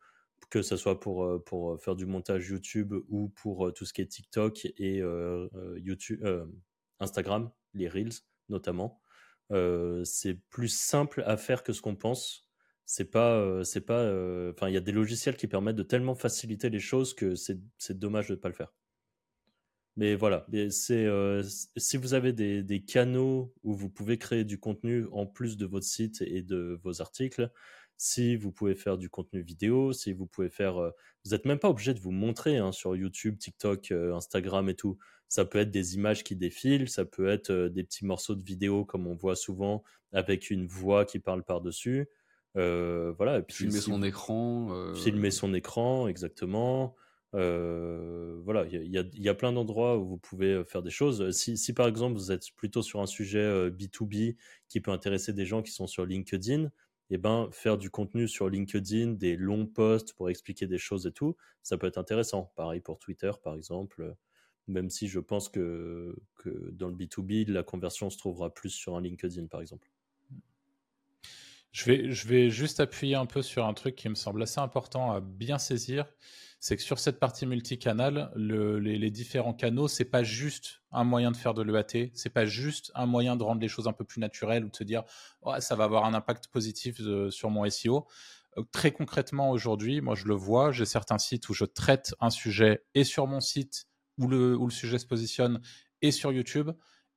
[0.49, 4.01] que ce soit pour euh, pour faire du montage YouTube ou pour tout ce qui
[4.01, 5.01] est TikTok et
[5.77, 6.25] YouTube,
[6.99, 9.01] Instagram, les Reels notamment.
[10.03, 12.43] c'est plus simple à faire que ce qu'on pense
[12.85, 15.83] c'est pas euh, c'est pas euh, enfin il y a des logiciels qui permettent de
[15.83, 17.59] tellement faciliter les choses que c'est
[17.99, 18.73] dommage de ne pas le faire
[19.95, 21.07] Mais voilà, c'est
[21.77, 25.65] si vous avez des, des, canaux où vous pouvez créer du contenu en plus de
[25.65, 27.51] votre site et de vos articles,
[28.03, 30.77] si vous pouvez faire du contenu vidéo, si vous pouvez faire...
[30.77, 30.91] Euh,
[31.23, 34.75] vous n'êtes même pas obligé de vous montrer hein, sur YouTube, TikTok, euh, Instagram et
[34.75, 34.97] tout.
[35.29, 38.43] Ça peut être des images qui défilent, ça peut être euh, des petits morceaux de
[38.43, 42.09] vidéo comme on voit souvent avec une voix qui parle par-dessus.
[42.55, 43.37] voilà.
[43.37, 44.93] Et puis, filmer son écran.
[44.95, 46.97] Filmer son écran, exactement.
[47.31, 51.31] voilà, il y, y, a plein d'endroits où vous pouvez faire des choses.
[51.31, 54.35] Si, si, par exemple vous êtes plutôt sur un sujet B2B
[54.67, 56.69] qui peut intéresser des gens qui sont sur LinkedIn,
[57.09, 61.11] eh ben, faire du contenu sur LinkedIn, des longs posts pour expliquer des choses et
[61.11, 62.51] tout, ça peut être intéressant.
[62.55, 64.15] Pareil pour Twitter, par exemple,
[64.67, 68.95] même si je pense que, que dans le B2B, la conversion se trouvera plus sur
[68.95, 69.89] un LinkedIn, par exemple.
[71.71, 74.59] Je vais, je vais juste appuyer un peu sur un truc qui me semble assez
[74.59, 76.05] important à bien saisir
[76.63, 81.35] c'est que sur cette partie multicanal, les, différents canaux, c'est pas juste un moyen de
[81.35, 84.21] faire de l'EAT, c'est pas juste un moyen de rendre les choses un peu plus
[84.21, 85.03] naturelles ou de se dire
[85.59, 88.07] ça va avoir un impact positif euh, sur mon SEO.
[88.57, 92.29] Euh, très concrètement aujourd'hui, moi je le vois, j'ai certains sites où je traite un
[92.29, 93.87] sujet et sur mon site
[94.17, 95.59] où le, où le sujet se positionne
[96.01, 96.71] et sur YouTube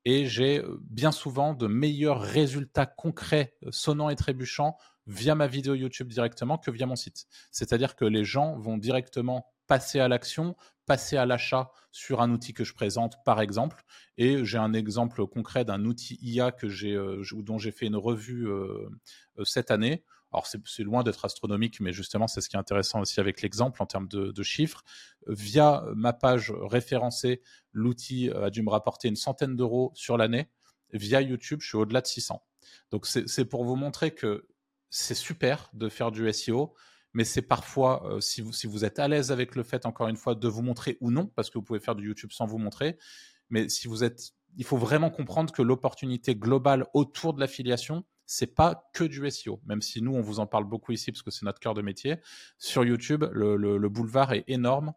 [0.05, 4.77] et j'ai euh, bien souvent de meilleurs résultats concrets, sonnants et trébuchants
[5.07, 7.27] via ma vidéo YouTube directement que via mon site.
[7.51, 12.53] C'est-à-dire que les gens vont directement passer à l'action, passer à l'achat sur un outil
[12.53, 13.85] que je présente, par exemple.
[14.17, 18.49] Et j'ai un exemple concret d'un outil IA que euh, dont j'ai fait une revue
[18.49, 18.89] euh,
[19.39, 20.05] euh, cette année.
[20.33, 23.81] Alors c'est loin d'être astronomique, mais justement c'est ce qui est intéressant aussi avec l'exemple
[23.83, 24.83] en termes de, de, chiffres.
[25.29, 27.41] Via ma page référencée,
[27.73, 30.51] l'outil a dû me rapporter une centaine d'euros sur l'année.
[30.93, 32.43] Via YouTube, je suis au-delà de 600.
[32.91, 34.47] Donc c'est pour vous montrer que
[34.91, 36.75] c'est super de faire du SEO,
[37.13, 40.35] mais c'est parfois, euh, si, vous, êtes à l'aise avec le fait, encore une fois,
[40.35, 42.99] de vous montrer ou non, parce que vous pouvez faire du YouTube sans vous montrer,
[43.49, 48.55] mais si vous êtes, il faut vraiment comprendre que l'opportunité globale autour de l'affiliation, c'est
[48.55, 51.31] pas que du SEO, même si nous, on vous en parle beaucoup ici parce que
[51.31, 52.17] c'est notre cœur de métier.
[52.59, 54.93] Sur YouTube, le, boulevard est énorme,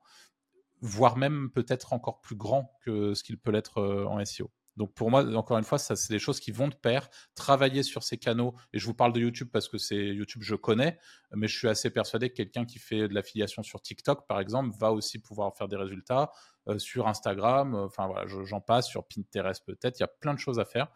[0.81, 4.51] voire même peut-être encore plus grand que ce qu'il peut l'être euh, en SEO.
[4.77, 7.09] Donc pour moi, encore une fois, ça c'est des choses qui vont de pair.
[7.35, 10.55] Travailler sur ces canaux, et je vous parle de YouTube parce que c'est YouTube, je
[10.55, 10.97] connais,
[11.33, 14.75] mais je suis assez persuadé que quelqu'un qui fait de l'affiliation sur TikTok, par exemple,
[14.79, 16.31] va aussi pouvoir faire des résultats
[16.69, 17.75] euh, sur Instagram.
[17.75, 19.99] Euh, enfin voilà, j'en passe sur Pinterest peut-être.
[19.99, 20.87] Il y a plein de choses à faire.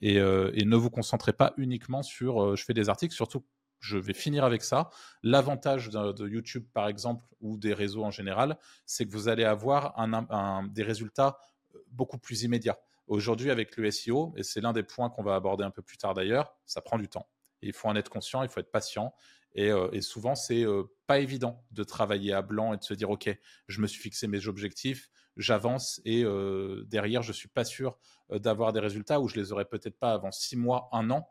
[0.00, 3.46] Et, euh, ne vous concentrez pas uniquement sur je fais des articles, surtout
[3.78, 4.90] je vais finir avec ça.
[5.22, 9.94] L'avantage de, YouTube, par exemple, ou des réseaux en général, c'est que vous allez avoir
[10.70, 11.38] des résultats
[11.88, 12.78] beaucoup plus immédiats.
[13.06, 15.98] Aujourd'hui, avec le SEO, et c'est l'un des points qu'on va aborder un peu plus
[15.98, 17.28] tard d'ailleurs, ça prend du temps.
[17.62, 19.14] il faut en être conscient, il faut être patient.
[19.54, 23.10] Et, euh, souvent, c'est euh, pas évident de travailler à blanc et de se dire,
[23.10, 23.30] OK,
[23.68, 27.98] je me suis fixé mes objectifs, j'avance et euh, derrière, je suis pas sûr
[28.30, 31.28] d'avoir des résultats ou je les aurai peut-être pas avant six mois, un an.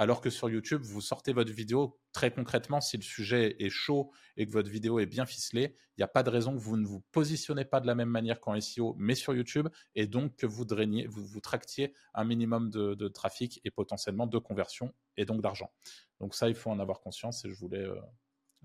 [0.00, 4.12] Alors que sur YouTube, vous sortez votre vidéo très concrètement, si le sujet est chaud
[4.36, 6.76] et que votre vidéo est bien ficelée, il n'y a pas de raison que vous
[6.76, 10.36] ne vous positionnez pas de la même manière qu'en SEO, mais sur YouTube, et donc
[10.36, 15.42] que vous drainiez, vous, tractiez un minimum de, trafic et potentiellement de conversion et donc
[15.42, 15.72] d'argent.
[16.20, 18.00] Donc ça, il faut en avoir conscience et je voulais, euh,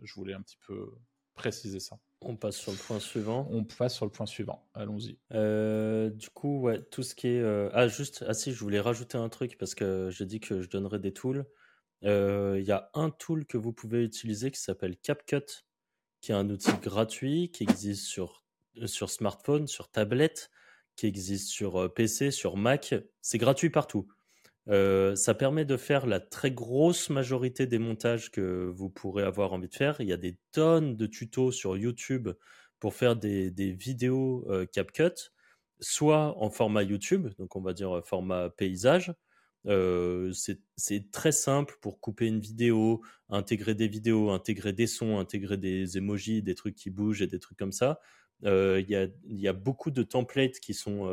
[0.04, 0.88] je voulais un petit peu
[1.34, 2.00] préciser ça.
[2.22, 3.48] On passe sur le point suivant.
[3.52, 4.68] On passe sur le point suivant.
[4.74, 5.18] Allons-y.
[5.34, 7.42] Euh, du coup, ouais, tout ce qui est.
[7.42, 10.62] Euh, ah, juste, ah si, je voulais rajouter un truc parce que j'ai dit que
[10.62, 11.46] je donnerais des tools.
[12.06, 15.66] Euh, il y a un tool que vous pouvez utiliser qui s'appelle CapCut,
[16.22, 18.44] qui est un outil gratuit qui existe sur,
[18.86, 20.50] sur smartphone, sur tablette,
[20.96, 22.96] qui existe sur PC, sur Mac.
[23.22, 24.08] C'est gratuit partout.
[24.70, 29.54] Euh, ça permet de faire la très grosse majorité des montages que vous pourrez avoir
[29.54, 30.00] envie de faire.
[30.00, 32.30] Il y a des tonnes de tutos sur YouTube
[32.80, 35.32] pour faire des, vidéos euh, CapCut,
[35.80, 39.14] soit en format YouTube, donc on va dire format paysage.
[39.66, 40.32] Euh,
[40.76, 45.98] c'est très simple pour couper une vidéo, intégrer des vidéos, intégrer des sons, intégrer des
[45.98, 48.00] emojis, des trucs qui bougent et des trucs comme ça.
[48.46, 51.10] Il y, a, y, a, beaucoup de templates qui sont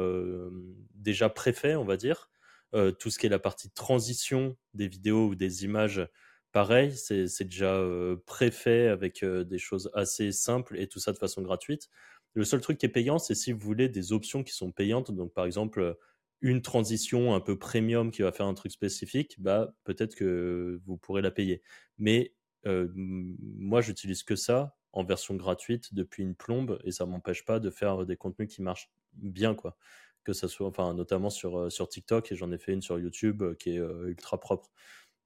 [0.97, 2.30] déjà préfaits, on va dire.
[2.75, 6.07] Euh, tout ce qui est la partie transition des vidéos ou des images,
[6.53, 11.19] pareil, c'est déjà euh, préfait avec euh, des choses assez simples et tout ça de
[11.19, 11.89] façon gratuite.
[12.35, 15.11] Le seul truc qui est payant, c'est si vous voulez des options qui sont payantes.
[15.11, 15.97] Donc, par exemple,
[16.43, 20.97] une transition un peu premium qui va faire un truc spécifique, bah, peut-être que vous
[20.97, 21.63] pourrez la payer.
[21.99, 27.59] Mais moi, j'utilise que ça en version gratuite depuis une plombe et ça m'empêche pas
[27.61, 29.77] de faire des contenus qui marchent bien, quoi
[30.25, 32.99] que ça soit, enfin, notamment sur, euh, sur TikTok, et j'en ai fait une sur
[32.99, 34.71] YouTube euh, qui est euh, ultra propre.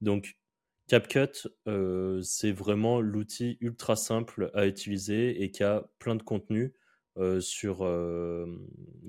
[0.01, 0.37] Donc,
[0.87, 1.47] CapCut,
[2.21, 6.75] c'est vraiment l'outil ultra simple à utiliser et qui a plein de contenu.
[7.39, 7.77] sur,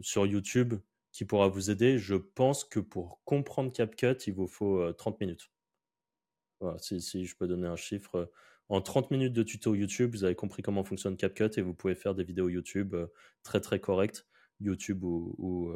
[0.00, 0.74] sur YouTube
[1.12, 1.98] qui pourra vous aider.
[1.98, 5.50] Je pense que pour comprendre CapCut, il vous faut 30 minutes.
[6.60, 8.30] Voilà, si, si, je peux donner un chiffre.
[8.68, 11.94] En 30 minutes de tuto YouTube, vous avez compris comment fonctionne CapCut et vous pouvez
[11.94, 12.96] faire des vidéos YouTube
[13.42, 14.26] très très correctes,
[14.60, 15.72] YouTube ou, ou,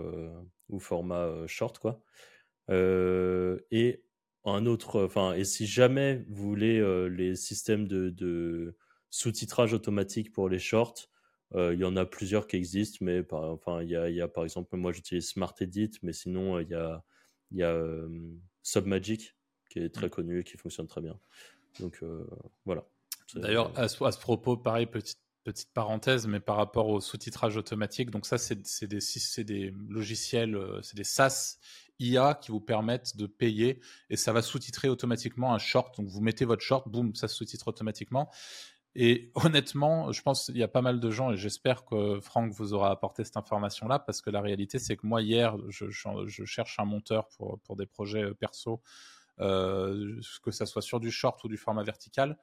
[0.68, 2.02] ou format short quoi.
[2.70, 4.02] et
[4.44, 8.76] un autre, enfin, et si jamais vous voulez les systèmes de, de
[9.10, 11.08] sous-titrage automatique pour les shorts,
[11.54, 14.28] il y en a plusieurs qui existent, mais par, enfin, il y a, y a,
[14.28, 17.04] par exemple, moi j'utilise Smart Edit, mais sinon il y a,
[17.52, 17.82] y a
[18.62, 19.36] Submagic
[19.68, 20.10] qui est très mmh.
[20.10, 21.18] connu et qui fonctionne très bien.
[21.80, 22.02] Donc
[22.64, 22.86] voilà.
[23.34, 28.26] D'ailleurs, à, ce propos, pareil, petite, petite parenthèse, mais par rapport au sous-titrage automatique, donc
[28.26, 31.59] ça, c'est des, logiciels, c'est des SaaS
[31.99, 35.97] IA qui vous permettent de payer et ça va sous-titrer automatiquement un short.
[35.97, 38.30] Donc vous mettez votre short, boum, ça sous-titre automatiquement.
[38.95, 42.53] Et honnêtement, je pense qu'il y a pas mal de gens, et j'espère que Franck
[42.53, 46.78] vous aura apporté cette information-là, parce que la réalité, c'est que moi, hier, je, cherche
[46.78, 48.82] un monteur pour, pour des projets euh, perso,
[49.41, 52.36] euh, que ça soit sur du short ou du format vertical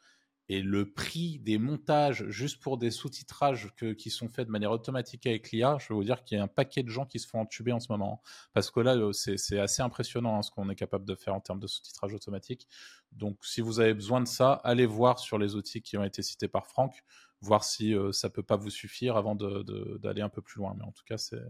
[0.49, 5.25] et le prix des montages juste pour des sous-titrages qui sont faits de manière automatique
[5.27, 7.27] avec l'IA, je vais vous dire qu'il y a un paquet de gens qui se
[7.27, 8.21] font entuber en ce moment.
[8.53, 11.41] Parce que là, euh, c'est assez impressionnant hein, ce qu'on est capable de faire en
[11.41, 12.67] termes de sous-titrage automatique.
[13.11, 16.21] Donc, si vous avez besoin de ça, allez voir sur les outils qui ont été
[16.21, 17.03] cités par Franck,
[17.41, 20.75] voir si euh, ça peut pas vous suffire avant d'aller un peu plus loin.
[20.77, 21.41] Mais en tout cas, il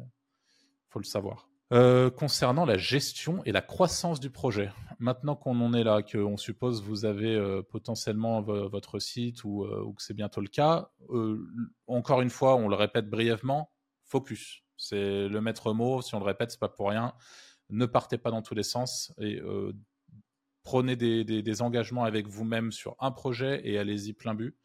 [0.90, 1.48] faut le savoir.
[1.74, 4.72] Euh, concernant la gestion et la croissance du projet.
[5.00, 9.84] Maintenant qu'on en est là, qu'on suppose vous avez euh, potentiellement votre site ou, euh,
[9.84, 10.92] ou que c'est bientôt le cas,
[11.88, 13.70] encore une fois, on le répète brièvement,
[14.06, 14.64] focus.
[14.78, 16.02] C'est le maître mot.
[16.02, 17.14] Si on le répète, c'est pas pour rien.
[17.70, 19.42] Ne partez pas dans tous les sens et
[20.64, 24.56] prenez des, des, des engagements avec vous-même sur un projet et allez-y plein but.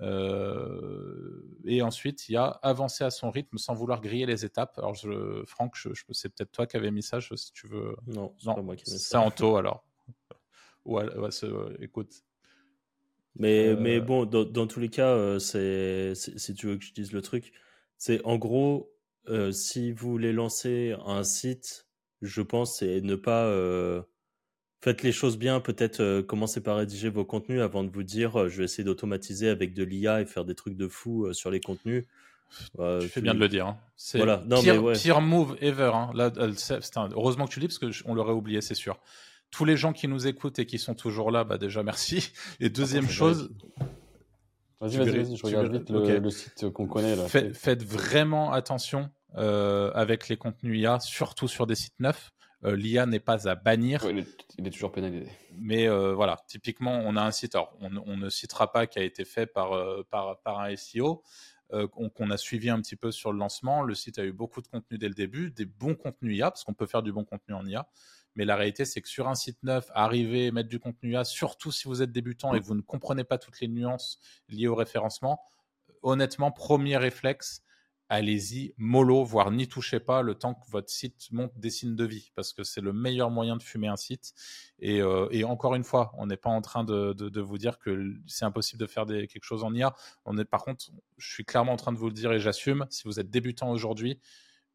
[0.00, 4.78] Euh, et ensuite, il y a avancer à son rythme sans vouloir griller les étapes.
[4.78, 7.96] Alors, je, Franck, je, c'est peut-être toi qui avais mis ça, si tu veux.
[8.06, 9.08] Non, c'est pas moi qui ai mis ça.
[9.10, 9.84] C'est Anto alors.
[10.84, 11.06] ouais,
[11.80, 12.24] écoute.
[13.34, 16.84] Mais, euh, mais bon, dans, dans, tous les cas, euh, c'est, si tu veux que
[16.84, 17.52] je dise le truc,
[17.96, 18.92] c'est en gros,
[19.52, 21.86] si vous voulez lancer un site,
[22.20, 23.46] je pense, c'est ne pas
[24.82, 28.38] faites les choses bien, peut-être euh, commencez par rédiger vos contenus avant de vous dire
[28.38, 31.32] euh, je vais essayer d'automatiser avec de l'IA et faire des trucs de fou euh,
[31.32, 32.04] sur les contenus.
[32.76, 33.66] tu fais bien de le dire.
[33.66, 33.78] Hein.
[33.96, 34.38] C'est voilà.
[34.60, 35.92] pire, pire, move ever.
[35.94, 36.10] Hein.
[36.14, 36.32] Là,
[37.12, 38.98] Heureusement que tu dis parce qu'on l'aurait oublié, c'est sûr.
[39.52, 42.32] Tous les gens qui nous écoutent et qui sont toujours là, bah déjà merci.
[42.58, 43.52] Et deuxième chose.
[44.80, 47.14] Vas-y, vas-y, je regarde vite le, site qu'on connaît.
[47.14, 47.28] Là.
[47.28, 52.32] faites vraiment attention avec les contenus IA, surtout sur des sites neufs.
[52.64, 54.04] Euh, l'IA n'est pas à bannir.
[54.08, 54.18] il,
[54.66, 55.26] est, toujours pénalisé.
[55.58, 59.02] Mais euh, voilà, typiquement, on a un site, alors on, ne citera pas qui a
[59.02, 61.22] été fait par, euh, par, par un SEO,
[61.90, 63.82] qu'on a suivi un petit peu sur le lancement.
[63.82, 66.64] Le site a eu beaucoup de contenu dès le début, des bons contenus IA, parce
[66.64, 67.88] qu'on peut faire du bon contenu en IA.
[68.36, 71.72] Mais la réalité, c'est que sur un site neuf, arriver, mettre du contenu IA, surtout
[71.72, 74.74] si vous êtes débutant et que vous ne comprenez pas toutes les nuances liées au
[74.74, 75.40] référencement,
[76.02, 77.62] honnêtement, premier réflexe,
[78.12, 82.04] allez-y mollo, voire n'y touchez pas le temps que votre site monte des signes de
[82.04, 84.34] vie, parce que c'est le meilleur moyen de fumer un site.
[84.78, 88.44] Et, euh, encore une fois, on n'est pas en train de, vous dire que c'est
[88.44, 89.94] impossible de faire quelque chose en IA.
[90.26, 92.86] On est, par contre, je suis clairement en train de vous le dire et j'assume,
[92.90, 94.20] si vous êtes débutant aujourd'hui,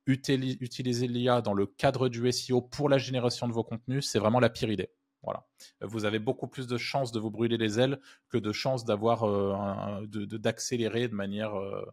[0.07, 4.39] utiliser l'IA dans le cadre du SEO pour la génération de vos contenus, c'est vraiment
[4.39, 4.89] la pire idée.
[5.21, 5.45] Voilà.
[5.81, 9.25] Vous avez beaucoup plus de chances de vous brûler les ailes que de chances d'avoir
[9.25, 11.85] euh, d'accélérer de, manière euh,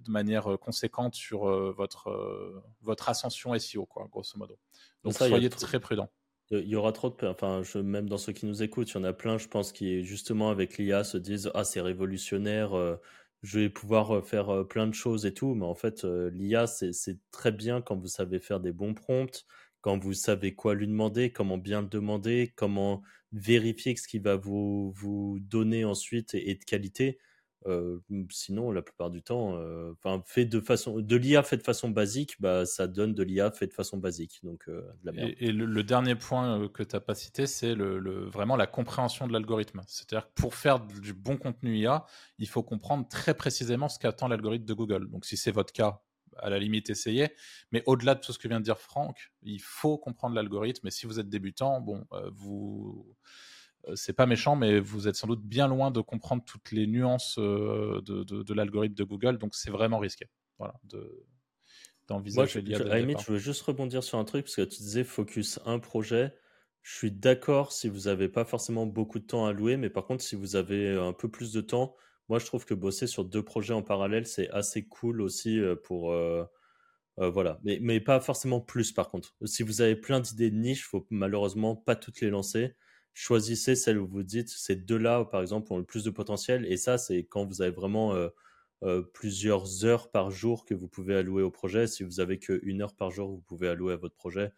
[0.00, 4.58] de manière euh, conséquente sur euh, votre, euh, votre ascension SEO, quoi, grosso modo.
[5.04, 6.08] Donc soyez très prudent.
[6.50, 7.26] Il y aura trop de.
[7.26, 9.70] Enfin, je, même dans ceux qui nous écoutent, il y en a plein, je pense,
[9.70, 12.70] qui, justement, avec l'IA, se disent Ah, c'est révolutionnaire,
[13.42, 15.54] je vais pouvoir faire plein de choses et tout.
[15.54, 19.44] Mais en fait, l'IA, c'est très bien quand vous savez faire des bons prompts,
[19.82, 24.22] quand vous savez quoi lui demander, comment bien le demander, comment vérifier que ce qu'il
[24.22, 27.18] va vous, vous donner ensuite est de qualité
[28.30, 29.58] sinon, la plupart du temps,
[29.92, 33.50] enfin, fait de façon, de l'IA fait de façon basique, bah, ça donne de l'IA
[33.50, 34.40] fait de façon basique.
[34.42, 34.68] Donc,
[35.14, 39.32] Et, le, dernier point que tu n'as pas cité, c'est le, vraiment la compréhension de
[39.32, 39.82] l'algorithme.
[39.86, 42.06] C'est-à-dire que pour faire du bon contenu IA,
[42.38, 45.08] il faut comprendre très précisément ce qu'attend l'algorithme de Google.
[45.10, 46.00] Donc, si c'est votre cas,
[46.40, 47.28] à la limite, essayez.
[47.72, 50.86] Mais au-delà de tout ce que vient de dire Franck, il faut comprendre l'algorithme.
[50.86, 53.16] Et si vous êtes débutant, bon, vous
[53.94, 57.36] c'est pas méchant, mais vous êtes sans doute bien loin de comprendre toutes les nuances
[57.38, 60.26] euh, de, l'algorithme de Google, donc c'est vraiment risqué.
[60.58, 60.74] Voilà,
[62.08, 62.78] d'envisager l'IA.
[62.78, 66.34] je veux juste rebondir sur un truc parce que tu disais focus un projet.
[66.82, 70.06] Je suis d'accord si vous n'avez pas forcément beaucoup de temps à louer, mais par
[70.06, 71.96] contre, si vous avez un peu plus de temps,
[72.28, 75.76] moi, je trouve que bosser sur deux projets en parallèle, c'est assez cool aussi euh,
[75.76, 76.12] pour.
[76.12, 76.44] Euh,
[77.18, 79.34] euh, voilà, mais, mais pas forcément plus par contre.
[79.44, 82.76] Si vous avez plein d'idées de niche, faut malheureusement pas toutes les lancer.
[83.20, 86.64] Choisissez celles où vous dites ces deux-là, par exemple, ont le plus de potentiel.
[86.66, 88.14] Et ça, c'est quand vous avez vraiment
[89.12, 91.88] plusieurs heures par jour que vous pouvez allouer au projet.
[91.88, 94.52] Si vous avez qu'une heure par jour, vous pouvez allouer à votre projet.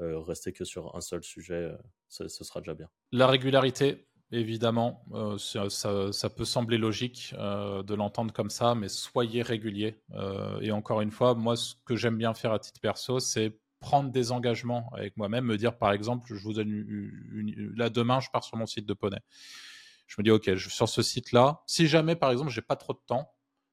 [0.00, 1.70] restez que sur un seul sujet,
[2.08, 2.88] ce sera déjà bien.
[3.12, 9.42] La régularité, Évidemment, euh, ça, peut sembler logique euh, de l'entendre comme ça, mais soyez
[9.42, 10.00] régulier.
[10.14, 13.56] Euh, et encore une fois, moi, ce que j'aime bien faire à titre perso, c'est
[13.86, 16.84] prendre des engagements avec moi-même, me dire par exemple, je vous donne
[17.76, 19.20] là demain, je pars sur mon site de poney.
[20.08, 23.00] Je me dis ok, sur ce site-là, si jamais par exemple j'ai pas trop de
[23.06, 23.32] temps,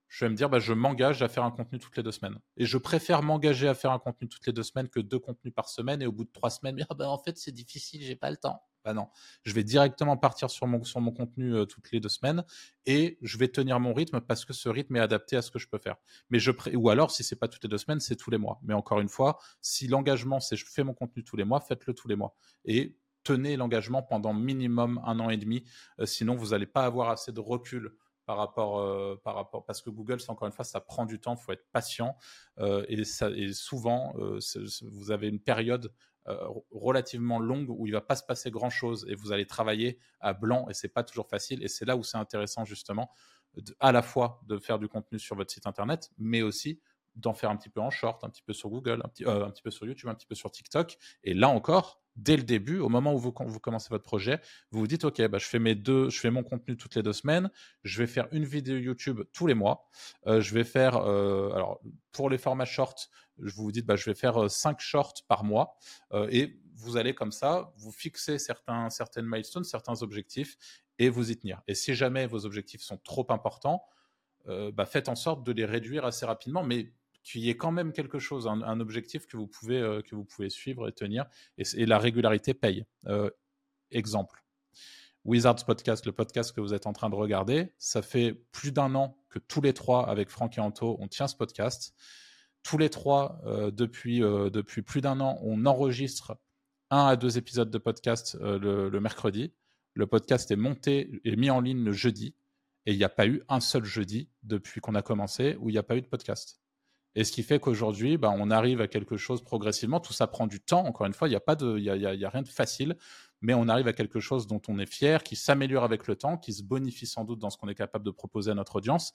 [0.09, 2.37] je vais me dire bah, je m'engage à faire un contenu toutes les deux semaines.
[2.57, 5.51] Et je préfère m'engager à faire un contenu toutes les deux semaines que deux contenus
[5.51, 6.03] par semaine.
[6.03, 8.37] Et au bout de trois semaines, dire bah, en fait c'est difficile, j'ai pas le
[8.37, 8.61] temps.
[8.83, 9.07] Bah non,
[9.43, 12.43] je vais directement partir sur mon, sur mon contenu euh, toutes les deux semaines
[12.85, 15.59] et je vais tenir mon rythme parce que ce rythme est adapté à ce que
[15.59, 15.95] je peux faire.
[16.29, 18.59] Mais je ou alors si c'est pas toutes les deux semaines, c'est tous les mois.
[18.63, 21.93] Mais encore une fois, si l'engagement c'est je fais mon contenu tous les mois, faites-le
[21.93, 25.63] tous les mois et tenez l'engagement pendant minimum un an et demi.
[25.99, 27.93] Euh, sinon, vous n'allez pas avoir assez de recul
[28.25, 31.21] par rapport, euh, par rapport, parce que Google, c'est encore une fois, ça prend du
[31.21, 32.17] temps, faut être patient.
[32.59, 34.13] et, ça, et souvent,
[34.81, 35.93] vous avez une période
[36.27, 39.99] euh, relativement longue où il va pas se passer grand chose et vous allez travailler
[40.19, 41.63] à blanc et c'est pas toujours facile.
[41.63, 43.09] Et c'est là où c'est intéressant justement
[43.79, 46.79] à la fois de faire du contenu sur votre site internet mais aussi
[47.15, 49.47] d'en faire un petit peu en short, un petit peu sur Google, un petit, euh,
[49.63, 50.97] peu sur YouTube, un petit peu sur TikTok.
[51.23, 54.39] Et là encore, dès le début, au moment où vous, commencez votre projet,
[54.71, 57.03] vous vous dites, OK, bah, je, fais mes deux, je fais mon contenu toutes les
[57.03, 57.51] deux semaines,
[57.83, 59.87] je vais faire une vidéo YouTube tous les mois,
[60.27, 61.79] euh, je vais faire, alors
[62.11, 63.09] pour les formats short,
[63.39, 65.77] je vous dis, bah, je vais faire cinq shorts par mois.
[66.29, 70.57] et vous allez comme ça, vous fixer certains, certaines milestones, certains objectifs
[70.99, 71.61] et vous y tenir.
[71.67, 73.83] Et si jamais vos objectifs sont trop importants,
[74.45, 77.93] bah, faites en sorte de les réduire assez rapidement, mais qu'il y ait quand même
[77.93, 81.25] quelque chose, un, objectif que vous, pouvez, euh, que vous pouvez suivre et tenir.
[81.57, 82.85] Et, la régularité paye.
[83.07, 83.29] Euh,
[83.91, 84.43] exemple.
[85.25, 88.93] Wizards Podcast, le podcast que vous êtes en train de regarder, ça fait plus d'un
[88.95, 91.95] an que tous les trois, avec Franck et Anto, on tient ce podcast.
[92.63, 96.37] Tous les trois, euh, depuis, depuis plus d'un an, on enregistre
[96.89, 99.53] un à deux épisodes de podcast le, le, mercredi.
[99.93, 102.35] Le podcast est monté et mis en ligne le jeudi.
[102.85, 105.73] Et il n'y a pas eu un seul jeudi depuis qu'on a commencé où il
[105.73, 106.63] n'y a pas eu de podcast.
[107.15, 109.99] Et ce qui fait qu'aujourd'hui, bah, on arrive à quelque chose progressivement.
[109.99, 110.85] Tout ça prend du temps.
[110.85, 112.97] Encore une fois, il n'y a, y a, y a, rien de facile,
[113.43, 116.37] mais on arrive à quelque chose dont on est fier, qui s'améliore avec le temps,
[116.37, 119.13] qui se bonifie sans doute dans ce qu'on est capable de proposer à notre audience.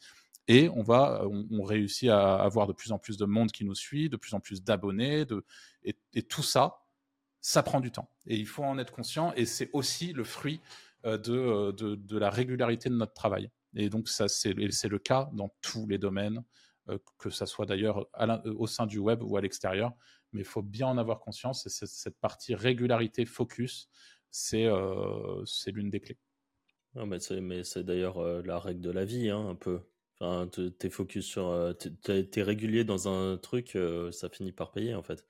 [0.49, 3.75] Et on, va, on, réussit à avoir de plus en plus de monde qui nous
[3.75, 5.25] suit, de plus en plus d'abonnés.
[5.83, 6.85] Et, tout ça,
[7.41, 8.11] ça prend du temps.
[8.27, 9.33] Et il faut en être conscient.
[9.35, 10.61] Et c'est aussi le fruit
[11.07, 13.51] euh, de, euh, de, la régularité de notre travail.
[13.75, 16.45] Et donc, ça, c'est le cas dans tous les domaines.
[16.91, 19.93] Euh, que ça soit d'ailleurs euh, au sein du web ou à l'extérieur.
[20.33, 23.89] Mais il faut bien en avoir conscience et cette partie régularité, focus,
[24.31, 26.19] c'est euh, l'une des clés.
[26.95, 29.81] Non, mais c'est d'ailleurs la règle de la vie, hein, un peu.
[30.21, 30.49] Enfin,
[30.79, 33.79] t'es focus sur, t'es régulier dans un truc,
[34.11, 35.25] ça finit par payer en fait.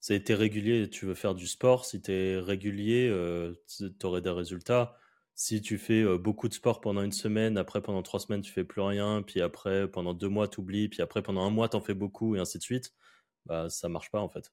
[0.00, 1.84] C'est t'es régulier, tu veux faire du sport.
[1.84, 3.12] Si t'es régulier,
[3.98, 4.96] t'aurais des résultats
[5.36, 8.64] si tu fais beaucoup de sport pendant une semaine, après pendant trois semaines tu fais
[8.64, 11.76] plus rien, puis après pendant deux mois tu oublies, puis après pendant un mois tu
[11.76, 12.94] en fais beaucoup et ainsi de suite,
[13.46, 14.52] bah ça marche pas en fait.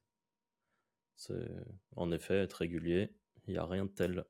[1.15, 1.49] C'est
[1.95, 3.09] en effet être régulier,
[3.47, 4.25] il n'y a rien de tel.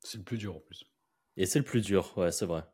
[0.00, 0.84] C'est le plus dur en plus.
[1.36, 2.64] Et c'est le plus dur, ouais, c'est vrai.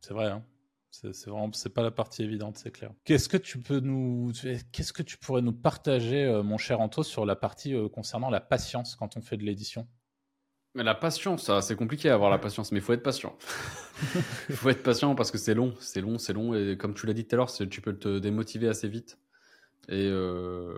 [0.00, 0.44] C'est vrai, hein.
[0.92, 2.92] C'est vraiment, c'est pas la partie évidente, c'est clair.
[3.04, 4.32] Qu'est-ce que tu peux nous,
[4.72, 8.96] qu'est-ce que tu pourrais nous partager, mon cher Anto, sur la partie concernant la patience
[8.96, 9.86] quand on fait de l'édition?
[10.74, 13.36] Mais la patience, c'est compliqué à avoir la patience, mais il faut être patient.
[14.48, 16.54] Il faut être patient parce que c'est long, c'est long, c'est long.
[16.54, 19.18] Et comme tu l'as dit tout à l'heure, tu peux te démotiver assez vite.
[19.90, 20.72] Et euh,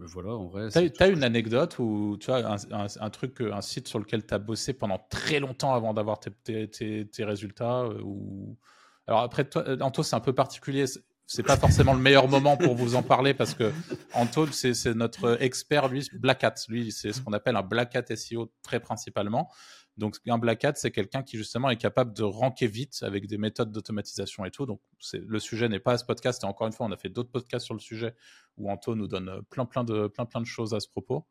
[0.00, 0.68] voilà, en vrai.
[0.70, 4.40] Tu as, une anecdote ou tu as un, truc, un site sur lequel tu as
[4.40, 8.58] bossé pendant très longtemps avant d'avoir tes, tes, résultats euh, ou...
[9.06, 10.86] Alors après, toi, Anto, c'est un peu particulier
[11.28, 13.70] c'est pas forcément le meilleur moment pour vous en parler parce que
[14.14, 16.54] Antoine, c'est notre expert, lui, Black Hat.
[16.70, 19.50] Lui, c'est ce qu'on appelle un Black Hat SEO très principalement.
[19.98, 23.36] Donc, un Black Hat, c'est quelqu'un qui justement est capable de ranker vite avec des
[23.36, 24.64] méthodes d'automatisation et tout.
[24.64, 24.80] Donc,
[25.12, 26.44] le sujet n'est pas à ce podcast.
[26.44, 28.14] Et encore une fois, on a fait d'autres podcasts sur le sujet
[28.56, 31.26] où Anto nous donne plein, plein de, plein, plein de choses à ce propos.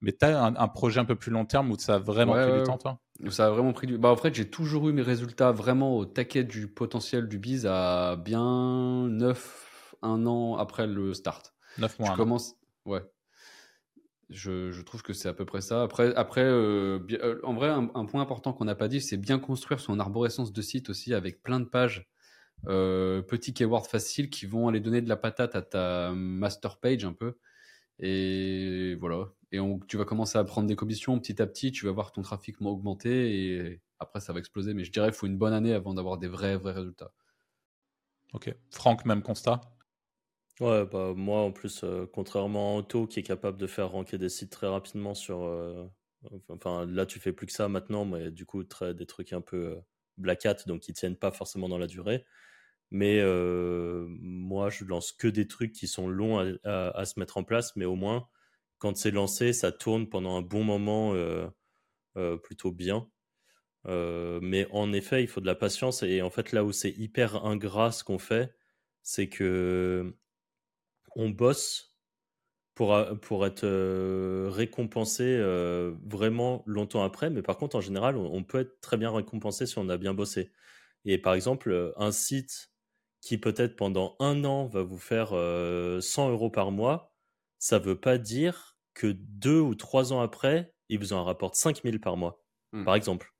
[0.00, 2.58] Mais tu as un, projet un peu plus long terme où ça a vraiment pris
[2.58, 3.00] du temps, toi?
[3.30, 6.04] Ça a vraiment pris du bah, En fait, j'ai toujours eu mes résultats vraiment au
[6.04, 11.54] taquet du potentiel du biz à bien 9, 1 an après le start.
[11.78, 12.10] 9 mois.
[12.10, 12.54] Je commence...
[12.84, 13.02] Ouais.
[14.30, 15.82] Je, trouve que c'est à peu près ça.
[15.82, 19.38] Après, après euh, euh, en vrai, un, point important qu'on n'a pas dit, c'est bien
[19.38, 22.06] construire son arborescence de site aussi avec plein de pages,
[22.68, 27.04] euh, petits keywords faciles qui vont aller donner de la patate à ta master page
[27.06, 27.38] un peu.
[28.00, 29.32] Et voilà.
[29.52, 32.22] Et tu vas commencer à prendre des commissions petit à petit, tu vas voir ton
[32.22, 34.74] trafic augmenter et après ça va exploser.
[34.74, 37.12] Mais je dirais qu'il faut une bonne année avant d'avoir des vrais, vrais résultats.
[38.34, 38.54] Ok.
[38.70, 39.62] Franck, même constat?
[40.60, 44.18] Ouais, bah moi en plus, euh, contrairement à Auto qui est capable de faire ranker
[44.18, 45.44] des sites très rapidement sur.
[45.44, 45.86] Euh,
[46.48, 49.56] enfin, là tu fais plus que ça maintenant, mais du coup, des trucs un peu
[49.56, 49.80] euh,
[50.16, 52.24] black hat, donc qui tiennent pas forcément dans la durée.
[52.90, 53.22] Mais
[54.20, 57.84] moi, je lance que des trucs qui sont longs à, se mettre en place, mais
[57.84, 58.28] au moins,
[58.78, 61.14] quand c'est lancé, ça tourne pendant un bon moment
[62.42, 63.08] plutôt bien.
[63.86, 66.02] mais en effet, il faut de la patience.
[66.02, 68.54] Et en fait, là où c'est hyper ingrat ce qu'on fait,
[69.02, 70.14] c'est que
[71.16, 71.88] on bosse
[72.78, 78.44] pour, pour être euh, récompensé euh, vraiment longtemps après, mais par contre, en général, on,
[78.44, 80.52] peut être très bien récompensé si on a bien bossé.
[81.04, 82.70] Et par exemple, euh, un site
[83.20, 87.12] qui peut-être pendant un an va vous faire 100 euros par mois,
[87.58, 91.56] ça ne veut pas dire que deux ou trois ans après, il vous en rapporte
[91.56, 92.84] 5000 par mois, mmh.
[92.84, 93.34] par exemple.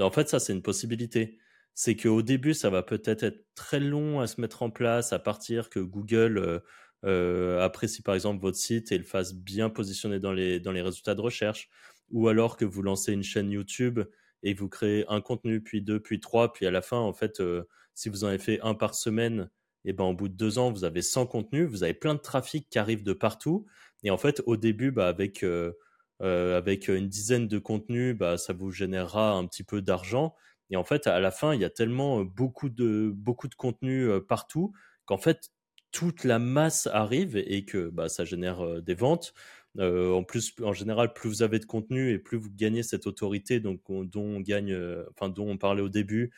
[0.00, 1.38] en fait, ça, c'est une possibilité.
[1.74, 5.20] C'est qu'au début, ça va peut-être être très long à se mettre en place, à
[5.20, 6.62] partir que Google
[7.04, 10.72] euh, après, si par exemple votre site est le fasse bien positionner dans les, dans
[10.72, 11.68] les résultats de recherche,
[12.10, 14.00] ou alors que vous lancez une chaîne YouTube
[14.42, 17.40] et vous créez un contenu, puis deux, puis trois, puis à la fin, en fait,
[17.40, 19.50] euh, si vous en avez fait un par semaine,
[19.84, 22.14] et eh ben au bout de deux ans, vous avez 100 contenus, vous avez plein
[22.14, 23.66] de trafic qui arrive de partout.
[24.04, 25.72] Et en fait, au début, bah, avec, euh,
[26.20, 30.36] avec une dizaine de contenus, bah, ça vous générera un petit peu d'argent.
[30.70, 34.08] Et en fait, à la fin, il y a tellement beaucoup de, beaucoup de contenus
[34.28, 34.72] partout
[35.04, 35.50] qu'en fait,
[35.92, 39.34] toute la masse arrive et que bah, ça génère des ventes.
[39.78, 43.60] en plus, en général, plus vous avez de contenu et plus vous gagnez cette autorité,
[43.60, 46.32] donc dont on gagne, dont on parlait au début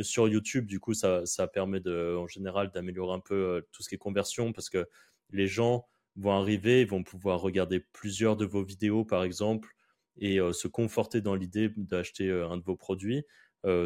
[0.00, 0.66] sur YouTube.
[0.66, 3.98] Du coup, ça, ça permet de, en général d'améliorer un peu tout ce qui est
[3.98, 4.86] conversion parce que
[5.30, 5.86] les gens
[6.16, 9.74] vont arriver, vont pouvoir regarder plusieurs de vos vidéos, par exemple,
[10.18, 13.24] et se conforter dans l'idée d'acheter un de vos produits.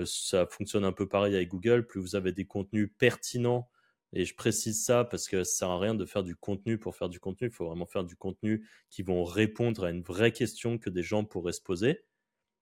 [0.05, 1.87] ça fonctionne un peu pareil avec Google.
[1.87, 3.69] Plus vous avez des contenus pertinents
[4.13, 6.97] et je précise ça parce que ça sert à rien de faire du contenu pour
[6.97, 7.49] faire du contenu.
[7.49, 11.03] Il faut vraiment faire du contenu qui vont répondre à une vraie question que des
[11.03, 12.05] gens pourraient se poser.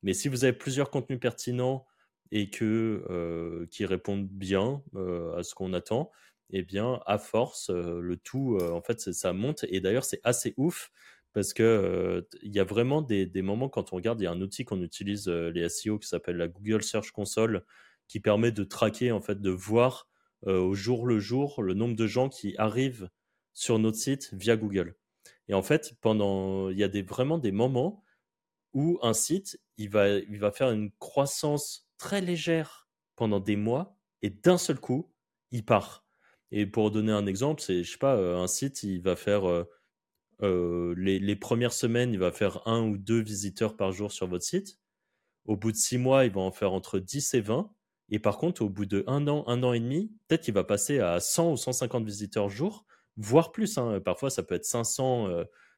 [0.02, 1.86] Mais si vous avez plusieurs contenus pertinents
[2.30, 6.10] et que euh, qui répondent bien euh, à ce qu'on attend,
[6.50, 9.64] eh bien, à force, euh, le tout, en fait, ça monte.
[9.68, 10.90] Et d'ailleurs, c'est assez ouf
[11.32, 14.40] parce que il y a vraiment des, moments quand on regarde, il y a un
[14.40, 17.64] outil qu'on utilise les SEO qui s'appelle la Google Search Console
[18.06, 20.08] qui permet de traquer, en fait, de voir
[20.46, 23.08] au jour le jour le nombre de gens qui arrivent
[23.54, 24.96] sur notre site via Google.
[25.48, 28.02] Et en fait, pendant, il y a des, vraiment des moments
[28.72, 33.96] où un site, il va, il va faire une croissance très légère pendant des mois
[34.22, 35.12] et d'un seul coup,
[35.50, 36.04] il part.
[36.50, 39.66] Et pour donner un exemple, c'est, je sais pas, euh, un site, il va faire
[40.42, 44.26] euh, les, les, premières semaines, il va faire un ou deux visiteurs par jour sur
[44.26, 44.78] votre site.
[45.46, 47.70] Au bout de six mois, il va en faire entre 10 et 20.
[48.10, 50.64] Et par contre, au bout de un an, un an et demi, peut-être qu'il va
[50.64, 52.84] passer à 100 ou 150 visiteurs jour,
[53.16, 53.78] voire plus.
[53.78, 54.00] Hein.
[54.00, 55.28] Parfois, ça peut être 500,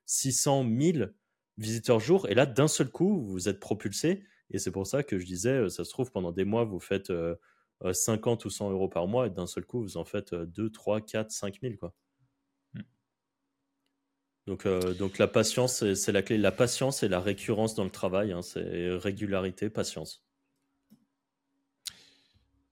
[0.06, 1.14] 600, 1000
[1.58, 2.28] visiteurs jour.
[2.28, 4.24] Et là, d'un seul coup, vous êtes propulsé.
[4.50, 6.80] Et c'est pour ça que je disais, euh, ça se trouve, pendant des mois, vous
[6.80, 9.26] faites 50 euh, euh, ou 100 euros par mois.
[9.26, 11.74] Et d'un seul coup, vous en faites 2, 3, 4, 5 000.
[11.76, 11.94] Quoi.
[12.74, 12.80] Mmh.
[14.46, 14.68] Donc,
[14.98, 16.38] donc la patience, c'est la clé.
[16.38, 18.32] La patience et la récurrence dans le travail.
[18.32, 18.42] Hein.
[18.42, 20.25] c'est régularité, patience.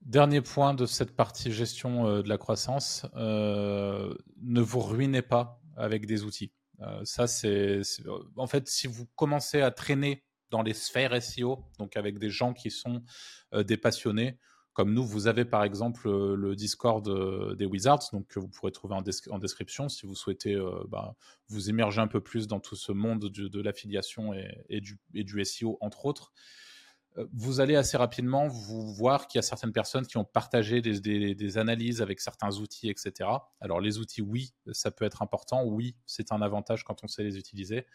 [0.05, 5.63] Dernier point de cette partie gestion euh, de la croissance, euh, ne vous ruinez pas
[5.79, 6.53] avec des outils.
[6.83, 7.81] Euh, ça, c'est
[8.37, 12.53] en fait si vous commencez à traîner dans les sphères SEO, donc avec des gens
[12.53, 13.03] qui sont
[13.53, 14.39] des passionnés,
[14.73, 18.95] comme nous, vous avez par exemple le Discord des Wizards, donc que vous pourrez trouver
[18.95, 20.57] en, description si vous souhaitez
[20.89, 21.17] bah,
[21.49, 24.33] vous immerger un peu plus dans tout ce monde de, l'affiliation
[24.69, 26.33] et, du, et, du, SEO entre autres.
[27.17, 30.81] Euh, vous allez assez rapidement vous voir qu'il y a certaines personnes qui ont partagé
[30.81, 33.31] des, analyses avec certains outils, etc.
[33.61, 37.23] Alors les outils, oui, ça peut être important, oui, c'est un avantage quand on sait
[37.23, 37.87] les utiliser,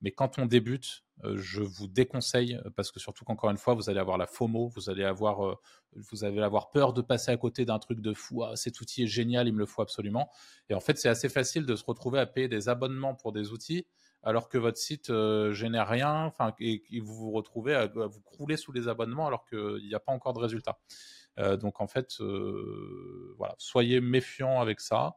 [0.00, 3.90] mais quand on débute, euh, je vous déconseille, parce que surtout qu'encore une fois, vous
[3.90, 5.56] allez avoir la FOMO, vous allez avoir, euh,
[5.96, 9.02] vous allez avoir peur de passer à côté d'un truc de fou, ah, cet outil
[9.02, 10.30] est génial, il me le faut absolument.
[10.68, 13.50] Et en fait, c'est assez facile de se retrouver à payer des abonnements pour des
[13.50, 13.86] outils
[14.28, 18.58] alors que votre site euh, génère rien, enfin, et, vous vous retrouvez à, vous crouler
[18.58, 20.78] sous les abonnements alors qu'il n'y a pas encore de résultat.
[21.38, 25.16] Euh, donc en fait, euh, voilà, soyez méfiants avec ça.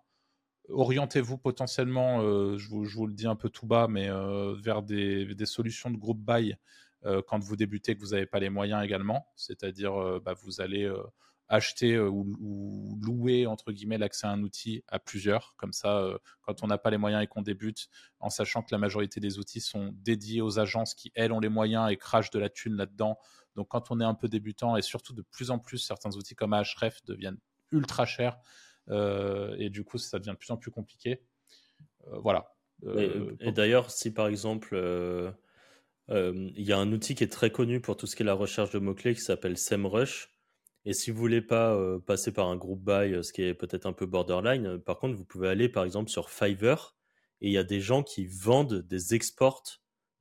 [0.70, 2.22] orientez-vous potentiellement,
[2.57, 4.09] je vous, le dis un peu tout bas, mais
[4.64, 6.55] vers des, des, solutions de groupe buy
[7.03, 9.28] quand vous débutez, que vous n'avez pas les moyens également.
[9.36, 10.89] C'est-à-dire, bah, vous allez
[11.52, 15.54] acheter euh, ou, louer entre guillemets l'accès à un outil à plusieurs.
[15.58, 17.89] Comme ça, euh, quand on n'a pas les moyens et qu'on débute,
[18.20, 21.49] en sachant que la majorité des outils sont dédiés aux agences qui elles ont les
[21.49, 23.20] moyens et crachent de la thune là-dedans.
[23.56, 26.36] Donc quand on est un peu débutant et surtout de plus en plus certains outils
[26.36, 27.38] comme Ahref deviennent
[27.72, 28.39] ultra chers
[28.89, 31.22] euh, et du coup ça devient de plus en plus compliqué.
[32.08, 32.56] voilà.
[33.41, 34.74] et, d'ailleurs, si par exemple
[36.08, 38.34] il y a un outil qui est très connu pour tout ce qui est la
[38.34, 40.30] recherche de mots-clés qui s'appelle SEMrush.
[40.86, 43.93] Et si vous voulez pas passer par un groupe buy, ce qui est peut-être un
[43.93, 46.95] peu borderline, par contre, vous pouvez aller par exemple sur Fiverr
[47.41, 49.63] et il y a des gens qui vendent des exports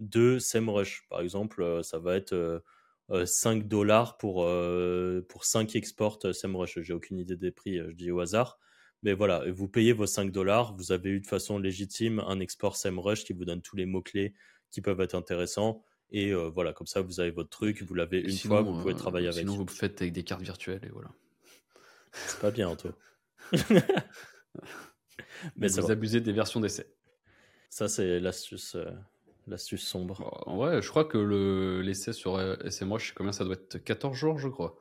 [0.00, 1.06] de SEMrush.
[1.08, 2.62] Par exemple, ça va être
[3.24, 4.46] 5 dollars pour,
[5.28, 6.80] pour 5 exports SEMrush.
[6.80, 8.58] J'ai aucune idée des prix, je dis au hasard.
[9.02, 12.76] Mais voilà, vous payez vos 5 dollars, vous avez eu de façon légitime un export
[12.76, 14.34] SEMrush qui vous donne tous les mots-clés
[14.70, 15.82] qui peuvent être intéressants.
[16.12, 18.94] Et euh, voilà, comme ça, vous avez votre truc, vous l'avez une fois, vous pouvez
[18.94, 19.42] travailler euh, avec.
[19.42, 21.10] Sinon, vous faites avec des cartes virtuelles et voilà.
[22.12, 22.90] C'est pas bien, Anto.
[25.56, 26.92] Mais vous abusez des versions d'essai.
[27.68, 28.90] Ça, c'est l'astuce, euh,
[29.46, 30.44] l'astuce sombre.
[30.48, 34.16] Ouais, je crois que le, l'essai sur moi je sais combien ça doit être 14
[34.16, 34.76] jours, je crois.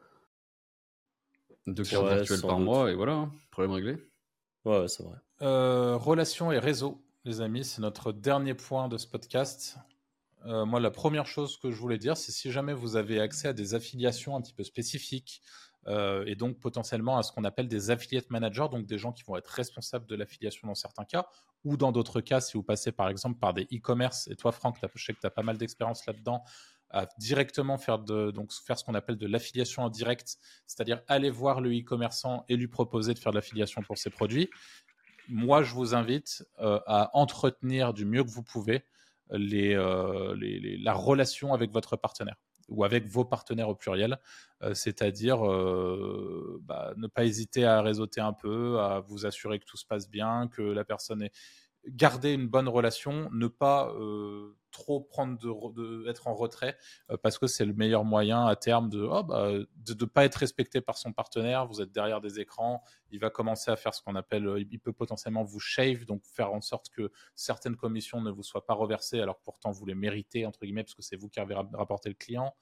[1.67, 3.97] Deux cartes virtuelles par mois, et voilà, hein, problème réglé.
[4.65, 5.17] Ouais, c'est vrai.
[5.39, 9.77] relations et réseaux, les amis, c'est notre dernier point de ce podcast.
[10.45, 13.49] Euh, moi, la première chose que je voulais dire, c'est si jamais vous avez accès
[13.49, 15.41] à des affiliations un petit peu spécifiques
[15.87, 19.23] euh, et donc potentiellement à ce qu'on appelle des affiliate managers, donc des gens qui
[19.23, 21.25] vont être responsables de l'affiliation dans certains cas,
[21.63, 24.77] ou dans d'autres cas, si vous passez par exemple par des e-commerce, et toi Franck,
[24.95, 26.43] je sais que tu as pas mal d'expérience là-dedans,
[26.91, 31.61] à directement faire, donc faire ce qu'on appelle de l'affiliation en direct, c'est-à-dire aller voir
[31.61, 34.49] le e-commerçant et lui proposer de faire de l'affiliation pour ses produits.
[35.27, 38.83] Moi, je vous invite euh, à entretenir du mieux que vous pouvez
[39.31, 40.35] euh,
[40.81, 42.35] la relation avec votre partenaire
[42.67, 44.19] ou avec vos partenaires au pluriel,
[44.61, 49.65] euh, c'est-à-dire euh, bah, ne pas hésiter à réseauter un peu, à vous assurer que
[49.65, 51.31] tout se passe bien, que la personne est,
[51.87, 53.91] garder une bonne relation, ne pas
[54.71, 56.77] trop prendre de, être en retrait
[57.09, 60.25] euh, parce que c'est le meilleur moyen à terme de oh, bah, de ne pas
[60.25, 61.65] être respecté par son partenaire.
[61.67, 64.79] Vous êtes derrière des écrans, il va commencer à faire ce qu'on appelle, euh, il
[64.79, 68.73] peut potentiellement vous shave, donc faire en sorte que certaines commissions ne vous soient pas
[68.73, 71.55] reversées alors que pourtant vous les méritez entre guillemets parce que c'est vous qui avez
[71.55, 72.53] rapporté le client.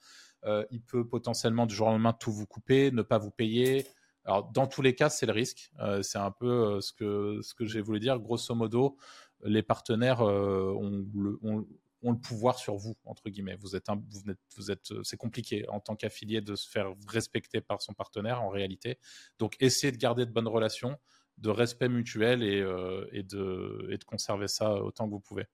[0.70, 3.86] il peut potentiellement du jour au lendemain tout vous couper, ne pas vous payer.
[4.28, 5.72] Alors, dans tous les cas, c'est le risque.
[5.80, 8.18] Euh, c'est un peu euh, ce que, ce que j'ai voulu dire.
[8.18, 8.98] Grosso modo,
[9.42, 11.66] les partenaires euh, ont, le, ont,
[12.02, 13.56] le, pouvoir sur vous, entre guillemets.
[13.56, 17.60] Vous êtes, vous êtes, vous êtes c'est compliqué en tant qu'affilié de se faire respecter
[17.60, 18.98] par son partenaire en réalité.
[19.38, 20.96] Donc, essayez de garder de bonnes relations,
[21.38, 22.64] de respect mutuel et,
[23.12, 25.46] et, de, et de conserver ça autant que vous pouvez.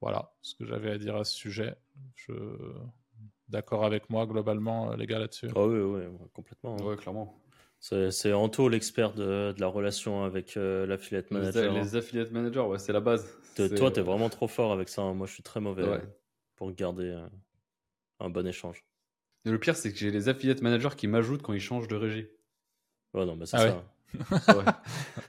[0.00, 1.76] Voilà ce que j'avais à dire à ce sujet.
[2.14, 2.32] Je
[3.48, 6.02] d'accord avec moi globalement, euh, les gars, là-dessus Ah oui, oui,
[6.32, 6.74] complètement.
[6.74, 6.82] Hein.
[6.82, 7.38] Oui, clairement.
[7.78, 11.72] C'est Anto l'expert de, de, la relation avec euh, l'affiliate manager.
[11.72, 13.26] Les, affiliate managers, ouais, c'est la base.
[13.54, 15.02] toi, tu es vraiment trop fort avec ça.
[15.02, 15.14] Hein.
[15.14, 15.98] Moi, je suis très mauvais euh,
[16.56, 17.16] pour garder
[18.18, 18.84] un bon échange.
[19.44, 22.26] le pire, c'est que j'ai les affiliate managers qui m'ajoutent quand ils changent de régie.
[23.14, 23.82] Ouais, non, mais c'est ah
[24.18, 24.82] ça.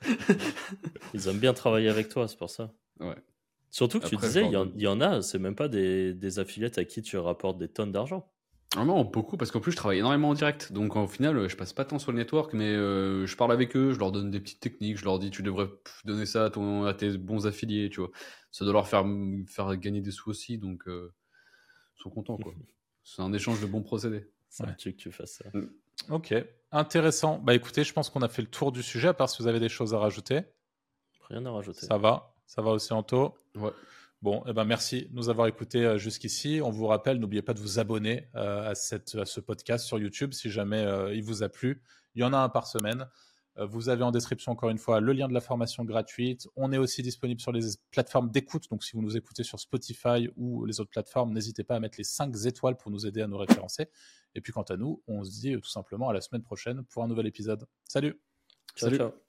[1.14, 2.74] ils aiment bien travailler avec toi, c'est pour ça.
[3.00, 3.16] Ouais.
[3.70, 6.86] Surtout que tu disais, il y, en a, c'est même pas des, des, affiliates à
[6.86, 8.32] qui tu rapportes des tonnes d'argent.
[8.76, 10.74] Ah non, beaucoup, parce qu'en plus, je travaille énormément en direct.
[10.74, 13.76] Donc, au final, je passe pas tant sur le network, mais euh, je parle avec
[13.78, 15.70] eux, je leur donne des petites techniques, je leur dis, tu devrais
[16.04, 18.10] donner ça à, ton, à tes bons affiliés, tu vois.
[18.52, 19.06] Ça doit leur faire,
[19.48, 21.14] faire gagner des sous aussi, donc euh,
[21.98, 22.54] ils sont contents, quoi.
[23.04, 24.30] C'est un échange de bons procédés.
[24.50, 25.46] C'est un truc que tu fasses ça.
[25.54, 25.70] Mm.
[26.10, 26.34] Ok,
[26.72, 27.40] intéressant.
[27.40, 29.48] Bah écoutez, je pense qu'on a fait le tour du sujet, à part si vous
[29.48, 30.42] avez des choses à rajouter.
[31.30, 31.86] Rien à rajouter.
[31.86, 32.34] Ça va.
[32.46, 33.72] Ça va aussi, Anto Ouais.
[34.24, 36.60] Bon, eh ben merci de nous avoir écoutés euh, jusqu'ici.
[36.64, 40.00] On vous rappelle, n'oubliez pas de vous abonner euh, à, cette, à ce podcast sur
[40.00, 41.84] YouTube si jamais euh, il vous a plu.
[42.16, 43.08] Il y en a un par semaine.
[43.60, 46.48] Vous avez en description encore une fois le lien de la formation gratuite.
[46.56, 48.70] On est aussi disponible sur les plateformes d'écoute.
[48.70, 51.98] Donc si vous nous écoutez sur Spotify ou les autres plateformes, n'hésitez pas à mettre
[51.98, 53.90] les 5 étoiles pour nous aider à nous référencer.
[54.36, 57.04] Et puis quant à nous, on se dit tout simplement à la semaine prochaine pour
[57.04, 57.66] un nouvel épisode.
[57.84, 58.22] Salut.
[58.76, 58.98] Salut.
[58.98, 59.27] ciao.